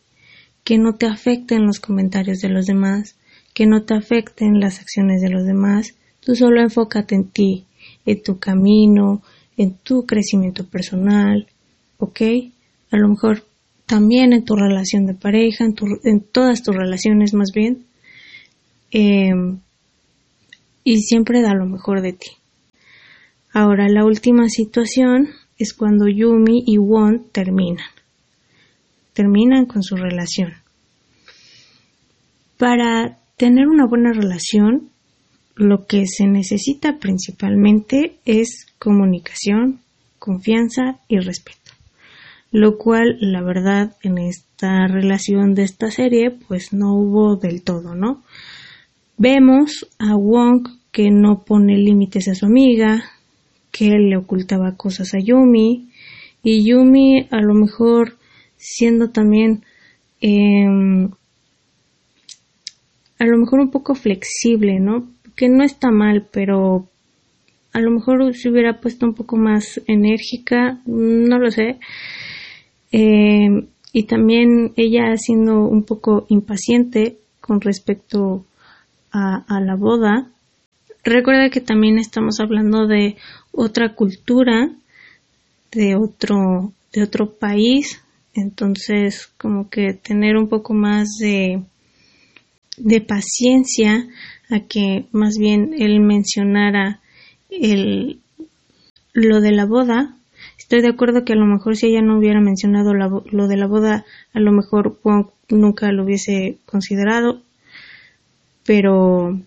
que 0.63 0.77
no 0.77 0.95
te 0.95 1.07
afecten 1.07 1.65
los 1.65 1.79
comentarios 1.79 2.39
de 2.39 2.49
los 2.49 2.65
demás, 2.65 3.17
que 3.53 3.65
no 3.65 3.83
te 3.83 3.95
afecten 3.95 4.59
las 4.59 4.79
acciones 4.79 5.21
de 5.21 5.29
los 5.29 5.45
demás, 5.45 5.95
tú 6.21 6.35
solo 6.35 6.61
enfócate 6.61 7.15
en 7.15 7.29
ti, 7.29 7.65
en 8.05 8.21
tu 8.21 8.39
camino, 8.39 9.21
en 9.57 9.73
tu 9.75 10.05
crecimiento 10.05 10.65
personal, 10.67 11.47
¿ok? 11.97 12.21
A 12.91 12.97
lo 12.97 13.09
mejor 13.09 13.43
también 13.91 14.31
en 14.31 14.45
tu 14.45 14.55
relación 14.55 15.05
de 15.05 15.15
pareja, 15.15 15.65
en, 15.65 16.21
todas 16.31 16.63
tus 16.63 16.73
relaciones 16.73 17.33
más 17.33 17.51
bien, 17.53 17.83
em, 18.89 19.59
y 20.85 21.01
siempre 21.01 21.41
da 21.41 21.53
lo 21.53 21.65
mejor 21.65 22.01
de 22.01 22.13
ti. 22.13 22.29
Ahora, 23.51 23.89
la 23.89 24.05
última 24.05 24.47
situación 24.47 25.31
es 25.57 25.73
cuando 25.73 26.07
Yumi 26.07 26.63
y 26.65 26.77
Won 26.77 27.25
terminan. 27.33 27.91
Terminan 29.11 29.65
con 29.65 29.83
su 29.83 29.97
relación. 29.97 30.53
Para 32.57 33.17
tener 33.35 33.67
una 33.67 33.87
buena 33.87 34.13
relación, 34.13 34.89
lo 35.55 35.85
que 35.85 36.05
se 36.07 36.27
necesita 36.27 36.97
principalmente 36.97 38.15
es 38.23 38.67
comunicación, 38.79 39.81
confianza 40.17 41.01
y 41.09 41.19
respeto. 41.19 41.60
Lo 42.51 42.77
cual, 42.77 43.17
la 43.21 43.41
verdad, 43.41 43.95
en 44.03 44.17
esta 44.17 44.87
relación 44.87 45.53
de 45.55 45.63
esta 45.63 45.89
serie, 45.89 46.31
pues 46.31 46.73
no 46.73 46.95
hubo 46.95 47.37
del 47.37 47.63
todo, 47.63 47.95
¿no? 47.95 48.23
Vemos 49.17 49.87
a 49.99 50.15
Wong 50.15 50.67
que 50.91 51.09
no 51.11 51.43
pone 51.45 51.77
límites 51.77 52.27
a 52.27 52.35
su 52.35 52.45
amiga, 52.45 53.03
que 53.71 53.89
le 53.89 54.17
ocultaba 54.17 54.75
cosas 54.75 55.13
a 55.13 55.19
Yumi 55.19 55.89
y 56.43 56.67
Yumi 56.67 57.27
a 57.31 57.41
lo 57.41 57.53
mejor 57.53 58.17
siendo 58.57 59.09
también 59.09 59.63
em, 60.19 61.09
a 63.17 63.25
lo 63.25 63.37
mejor 63.37 63.59
un 63.59 63.71
poco 63.71 63.95
flexible, 63.95 64.79
¿no? 64.79 65.07
Que 65.35 65.47
no 65.47 65.63
está 65.63 65.91
mal, 65.91 66.27
pero 66.31 66.87
a 67.73 67.79
lo 67.79 67.91
mejor 67.91 68.35
se 68.35 68.49
hubiera 68.49 68.79
puesto 68.81 69.05
un 69.05 69.13
poco 69.13 69.37
más 69.37 69.79
enérgica, 69.87 70.81
no 70.85 71.39
lo 71.39 71.51
sé. 71.51 71.79
Em, 72.91 73.67
y 73.93 74.03
también 74.03 74.73
ella 74.75 75.15
siendo 75.17 75.61
un 75.61 75.83
poco 75.83 76.25
impaciente 76.29 77.17
con 77.39 77.61
respecto 77.61 78.45
a, 79.11 79.43
a 79.47 79.59
la 79.61 79.75
boda. 79.75 80.29
Recuerda 81.03 81.49
que 81.49 81.61
también 81.61 81.97
estamos 81.97 82.39
hablando 82.39 82.87
de 82.87 83.17
otra 83.51 83.95
cultura 83.95 84.71
de 85.71 85.95
otro 85.95 86.73
de 86.93 87.03
otro 87.03 87.33
país 87.33 88.01
entonces 88.33 89.27
como 89.37 89.69
que 89.69 89.93
tener 89.93 90.35
un 90.35 90.49
poco 90.49 90.73
más 90.73 91.07
de 91.19 91.63
de 92.77 93.01
paciencia 93.01 94.07
a 94.49 94.61
que 94.61 95.05
más 95.11 95.37
bien 95.37 95.73
él 95.77 95.99
mencionara 96.01 96.99
el 97.49 98.19
lo 99.13 99.41
de 99.41 99.51
la 99.51 99.65
boda 99.65 100.17
estoy 100.61 100.81
de 100.81 100.89
acuerdo 100.89 101.25
que 101.25 101.33
a 101.33 101.37
lo 101.37 101.45
mejor 101.45 101.75
si 101.75 101.87
ella 101.87 102.01
no 102.01 102.17
hubiera 102.17 102.39
mencionado 102.39 102.93
lo 102.93 103.47
de 103.47 103.57
la 103.57 103.67
boda 103.67 104.05
a 104.33 104.39
lo 104.39 104.51
mejor 104.51 104.99
nunca 105.49 105.91
lo 105.91 106.03
hubiese 106.03 106.57
considerado 106.65 107.41
pero 108.65 109.39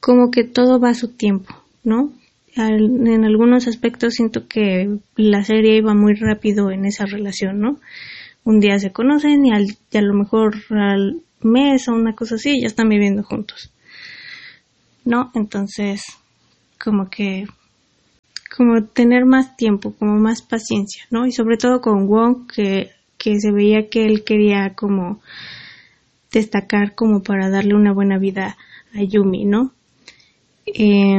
como 0.00 0.30
que 0.30 0.44
todo 0.44 0.80
va 0.80 0.90
a 0.90 0.94
su 0.94 1.08
tiempo 1.08 1.54
no 1.84 2.12
en 2.56 3.24
algunos 3.24 3.68
aspectos 3.68 4.14
siento 4.14 4.48
que 4.48 4.98
la 5.16 5.44
serie 5.44 5.76
iba 5.76 5.94
muy 5.94 6.14
rápido 6.14 6.70
en 6.70 6.86
esa 6.86 7.04
relación, 7.04 7.60
¿no? 7.60 7.78
Un 8.44 8.60
día 8.60 8.78
se 8.78 8.92
conocen 8.92 9.44
y, 9.44 9.52
al, 9.52 9.76
a 9.92 10.00
lo 10.00 10.14
mejor 10.14 10.54
al 10.70 11.20
mes 11.42 11.88
o 11.88 11.92
una 11.92 12.14
cosa 12.14 12.36
así 12.36 12.60
ya 12.60 12.66
están 12.66 12.88
viviendo 12.88 13.22
juntos. 13.22 13.70
¿No? 15.04 15.30
Entonces, 15.34 16.02
como 16.82 17.10
que 17.10 17.46
como 18.54 18.84
tener 18.84 19.24
más 19.24 19.56
tiempo, 19.56 19.94
como 19.98 20.18
más 20.18 20.42
paciencia, 20.42 21.04
¿no? 21.10 21.26
Y 21.26 21.32
sobre 21.32 21.56
todo 21.56 21.80
con 21.80 22.06
Wong 22.06 22.46
que, 22.52 22.90
que 23.18 23.38
se 23.40 23.52
veía 23.52 23.88
que 23.88 24.06
él 24.06 24.24
quería 24.24 24.74
como 24.74 25.20
destacar 26.32 26.94
como 26.94 27.22
para 27.22 27.50
darle 27.50 27.74
una 27.74 27.92
buena 27.92 28.18
vida 28.18 28.56
a 28.94 29.02
Yumi, 29.02 29.44
¿no? 29.44 29.72
Eh, 30.66 31.18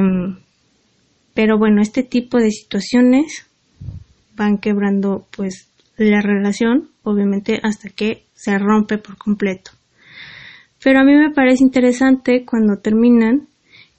pero 1.34 1.58
bueno, 1.58 1.82
este 1.82 2.04
tipo 2.04 2.38
de 2.38 2.52
situaciones 2.52 3.46
van 4.36 4.58
quebrando 4.58 5.28
pues 5.36 5.70
la 5.98 6.22
relación, 6.22 6.90
obviamente 7.04 7.60
hasta 7.64 7.90
que 7.90 8.24
se 8.34 8.58
rompe 8.58 8.98
por 8.98 9.18
completo. 9.18 9.72
Pero 10.84 11.00
a 11.00 11.04
mí 11.04 11.14
me 11.14 11.32
parece 11.32 11.64
interesante 11.64 12.46
cuando 12.46 12.78
terminan 12.78 13.48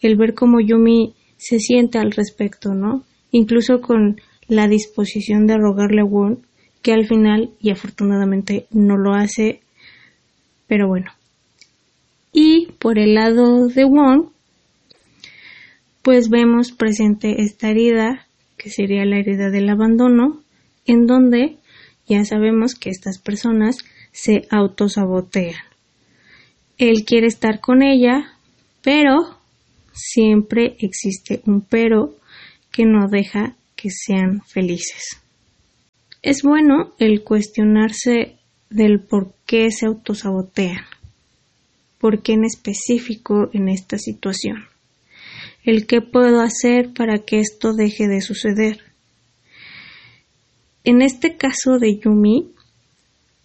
el 0.01 0.17
ver 0.17 0.35
cómo 0.35 0.61
Yumi 0.61 1.15
se 1.37 1.59
siente 1.59 1.99
al 1.99 2.13
respecto, 2.13 2.75
¿no? 2.75 3.05
Incluso 3.31 3.81
con 3.81 4.21
la 4.49 4.67
disposición 4.69 5.47
de 5.47 5.59
rogarle 5.59 6.01
a 6.01 6.05
Won, 6.05 6.43
que 6.83 6.93
al 6.93 7.07
final 7.07 7.51
y 7.61 7.71
afortunadamente 7.71 8.67
no 8.71 8.97
lo 8.97 9.15
hace, 9.15 9.61
pero 10.67 10.89
bueno. 10.89 11.13
Y 12.33 12.69
por 12.79 12.99
el 12.99 13.15
lado 13.15 13.69
de 13.69 13.85
Won, 13.85 14.31
pues 16.03 16.31
vemos 16.31 16.73
presente 16.73 17.43
esta 17.43 17.71
herida, 17.71 18.27
que 18.57 18.71
sería 18.71 19.05
la 19.05 19.19
herida 19.19 19.51
del 19.51 19.69
abandono, 19.69 20.43
en 20.87 21.07
donde 21.07 21.57
ya 22.07 22.25
sabemos 22.25 22.75
que 22.75 22.91
estas 22.91 23.19
personas 23.19 23.85
se 24.13 24.47
autosabotean. 24.51 25.61
Él 26.79 27.05
quiere 27.05 27.27
estar 27.27 27.61
con 27.61 27.83
ella, 27.83 28.33
pero 28.83 29.39
siempre 29.93 30.77
existe 30.79 31.43
un 31.45 31.61
pero 31.61 32.15
que 32.79 32.85
no 32.85 33.09
deja 33.09 33.57
que 33.75 33.91
sean 33.91 34.41
felices. 34.47 35.21
Es 36.23 36.45
bueno 36.45 36.95
el 37.01 37.25
cuestionarse 37.25 38.37
del 38.71 39.01
por 39.01 39.35
qué 39.47 39.73
se 39.73 39.87
autosabotean, 39.87 40.85
por 41.99 42.23
qué 42.23 42.35
en 42.35 42.45
específico 42.45 43.51
en 43.53 43.69
esta 43.69 43.99
situación 43.99 44.67
el 45.65 45.89
qué 45.89 46.03
puedo 46.03 46.41
hacer 46.41 46.93
para 46.93 47.19
que 47.19 47.41
esto 47.41 47.75
deje 47.75 48.07
de 48.07 48.21
suceder. 48.21 48.79
En 50.85 51.03
este 51.03 51.37
caso 51.37 51.81
de 51.81 51.99
Yumi, 51.99 52.53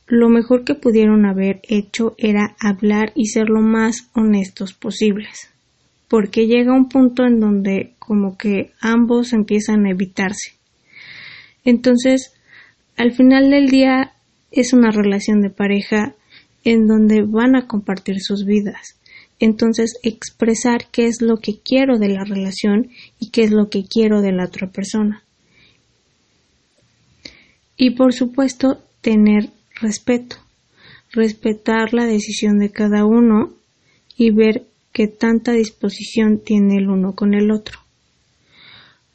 lo 0.05 0.29
mejor 0.29 0.63
que 0.63 0.75
pudieron 0.75 1.25
haber 1.25 1.59
hecho 1.63 2.13
era 2.19 2.55
hablar 2.59 3.13
y 3.15 3.29
ser 3.29 3.49
lo 3.49 3.61
más 3.61 4.11
honestos 4.13 4.73
posibles, 4.73 5.49
porque 6.13 6.45
llega 6.45 6.77
un 6.77 6.89
punto 6.89 7.25
en 7.25 7.39
donde 7.39 7.95
como 7.97 8.37
que 8.37 8.71
ambos 8.79 9.33
empiezan 9.33 9.87
a 9.87 9.89
evitarse. 9.89 10.51
Entonces, 11.65 12.35
al 12.95 13.13
final 13.13 13.49
del 13.49 13.67
día 13.67 14.13
es 14.51 14.73
una 14.73 14.91
relación 14.91 15.41
de 15.41 15.49
pareja 15.49 16.13
en 16.63 16.85
donde 16.85 17.23
van 17.23 17.55
a 17.55 17.65
compartir 17.65 18.17
sus 18.19 18.45
vidas. 18.45 18.99
Entonces, 19.39 19.97
expresar 20.03 20.85
qué 20.91 21.07
es 21.07 21.19
lo 21.19 21.37
que 21.37 21.57
quiero 21.57 21.97
de 21.97 22.09
la 22.09 22.23
relación 22.23 22.91
y 23.19 23.31
qué 23.31 23.45
es 23.45 23.49
lo 23.49 23.71
que 23.71 23.83
quiero 23.83 24.21
de 24.21 24.33
la 24.33 24.45
otra 24.45 24.69
persona. 24.69 25.23
Y 27.75 27.95
por 27.95 28.13
supuesto, 28.13 28.83
tener 29.01 29.49
respeto. 29.81 30.35
Respetar 31.11 31.95
la 31.95 32.05
decisión 32.05 32.59
de 32.59 32.69
cada 32.69 33.03
uno 33.03 33.55
y 34.15 34.29
ver 34.29 34.67
qué 34.93 35.07
tanta 35.07 35.51
disposición 35.51 36.39
tiene 36.39 36.77
el 36.77 36.89
uno 36.89 37.13
con 37.13 37.33
el 37.33 37.51
otro. 37.51 37.79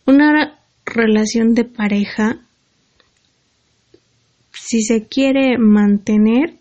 Una 0.05 0.59
relación 0.85 1.55
de 1.55 1.65
pareja, 1.65 2.41
si 4.53 4.83
se 4.83 5.07
quiere 5.07 5.57
mantener, 5.57 6.57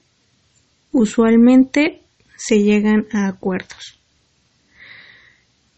usualmente 0.92 2.02
se 2.38 2.62
llegan 2.62 3.08
a 3.12 3.28
acuerdos. 3.28 4.00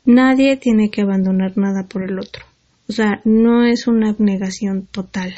Nadie 0.05 0.57
tiene 0.57 0.89
que 0.89 1.01
abandonar 1.01 1.57
nada 1.57 1.87
por 1.87 2.03
el 2.03 2.19
otro. 2.19 2.45
O 2.87 2.91
sea, 2.91 3.21
no 3.23 3.65
es 3.65 3.87
una 3.87 4.09
abnegación 4.09 4.87
total. 4.87 5.35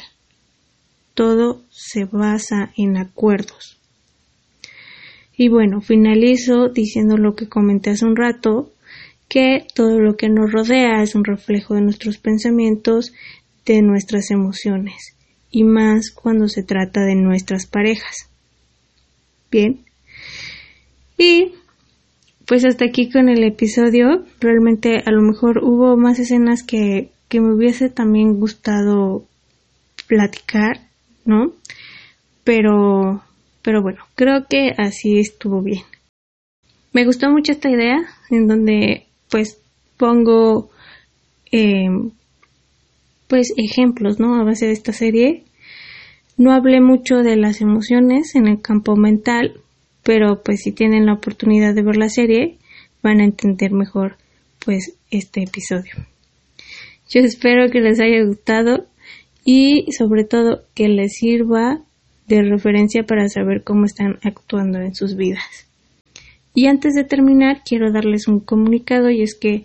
Todo 1.14 1.62
se 1.70 2.06
basa 2.06 2.72
en 2.76 2.96
acuerdos. 2.96 3.81
Y 5.36 5.48
bueno, 5.48 5.80
finalizo 5.80 6.68
diciendo 6.68 7.16
lo 7.16 7.34
que 7.34 7.48
comenté 7.48 7.90
hace 7.90 8.04
un 8.04 8.16
rato, 8.16 8.70
que 9.28 9.66
todo 9.74 9.98
lo 9.98 10.16
que 10.16 10.28
nos 10.28 10.52
rodea 10.52 11.02
es 11.02 11.14
un 11.14 11.24
reflejo 11.24 11.74
de 11.74 11.80
nuestros 11.80 12.18
pensamientos, 12.18 13.12
de 13.64 13.80
nuestras 13.80 14.30
emociones, 14.30 15.16
y 15.50 15.64
más 15.64 16.10
cuando 16.10 16.48
se 16.48 16.62
trata 16.62 17.00
de 17.02 17.14
nuestras 17.14 17.66
parejas. 17.66 18.28
Bien. 19.50 19.84
Y 21.16 21.52
pues 22.46 22.64
hasta 22.64 22.84
aquí 22.84 23.10
con 23.10 23.28
el 23.28 23.44
episodio. 23.44 24.24
Realmente 24.40 25.02
a 25.04 25.10
lo 25.10 25.22
mejor 25.22 25.58
hubo 25.62 25.96
más 25.96 26.18
escenas 26.18 26.62
que, 26.62 27.10
que 27.28 27.40
me 27.40 27.54
hubiese 27.54 27.88
también 27.88 28.38
gustado 28.38 29.24
platicar, 30.06 30.80
¿no? 31.24 31.52
Pero, 32.44 33.22
pero 33.62 33.82
bueno, 33.82 34.04
creo 34.14 34.46
que 34.48 34.72
así 34.76 35.18
estuvo 35.18 35.62
bien. 35.62 35.82
Me 36.92 37.04
gustó 37.06 37.30
mucho 37.30 37.52
esta 37.52 37.70
idea 37.70 37.98
en 38.30 38.46
donde 38.48 39.06
pues 39.30 39.58
pongo 39.96 40.70
eh, 41.50 41.88
pues 43.28 43.54
ejemplos, 43.56 44.20
¿no? 44.20 44.34
A 44.34 44.44
base 44.44 44.66
de 44.66 44.72
esta 44.72 44.92
serie. 44.92 45.44
No 46.36 46.52
hablé 46.52 46.80
mucho 46.80 47.18
de 47.18 47.36
las 47.36 47.60
emociones 47.60 48.34
en 48.34 48.46
el 48.46 48.60
campo 48.60 48.96
mental, 48.96 49.54
pero 50.02 50.42
pues 50.42 50.60
si 50.62 50.72
tienen 50.72 51.06
la 51.06 51.14
oportunidad 51.14 51.74
de 51.74 51.82
ver 51.82 51.96
la 51.96 52.08
serie 52.08 52.58
van 53.02 53.20
a 53.20 53.24
entender 53.24 53.72
mejor 53.72 54.16
pues 54.64 54.94
este 55.10 55.42
episodio. 55.42 55.92
Yo 57.08 57.20
espero 57.20 57.70
que 57.70 57.80
les 57.80 58.00
haya 58.00 58.24
gustado 58.24 58.86
y 59.44 59.90
sobre 59.92 60.24
todo 60.24 60.62
que 60.74 60.88
les 60.88 61.14
sirva 61.14 61.80
de 62.26 62.42
referencia 62.42 63.04
para 63.04 63.28
saber 63.28 63.62
cómo 63.64 63.84
están 63.84 64.18
actuando 64.22 64.78
en 64.78 64.94
sus 64.94 65.16
vidas. 65.16 65.66
Y 66.54 66.66
antes 66.66 66.94
de 66.94 67.04
terminar, 67.04 67.62
quiero 67.64 67.92
darles 67.92 68.28
un 68.28 68.40
comunicado 68.40 69.10
y 69.10 69.22
es 69.22 69.34
que 69.34 69.64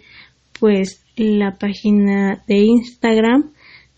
pues 0.60 1.04
la 1.15 1.58
página 1.58 2.43
de 2.48 2.58
Instagram 2.58 3.52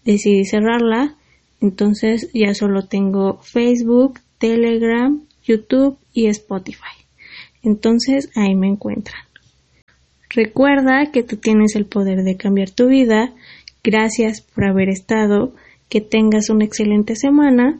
decidí 0.04 0.46
cerrarla, 0.46 1.16
entonces 1.62 2.30
ya 2.34 2.54
solo 2.54 2.84
tengo 2.84 3.40
Facebook, 3.42 4.20
Telegram, 4.38 5.22
YouTube 5.44 5.98
y 6.14 6.28
Spotify. 6.28 6.98
Entonces 7.62 8.30
ahí 8.36 8.56
me 8.56 8.68
encuentran. 8.68 9.22
Recuerda 10.30 11.12
que 11.12 11.24
tú 11.24 11.38
tienes 11.38 11.76
el 11.76 11.86
poder 11.86 12.24
de 12.24 12.38
cambiar 12.38 12.70
tu 12.70 12.88
vida. 12.88 13.34
Gracias 13.84 14.42
por 14.42 14.66
haber 14.66 14.90
estado. 14.90 15.54
Que 15.90 16.02
tengas 16.02 16.50
una 16.52 16.66
excelente 16.66 17.16
semana 17.16 17.80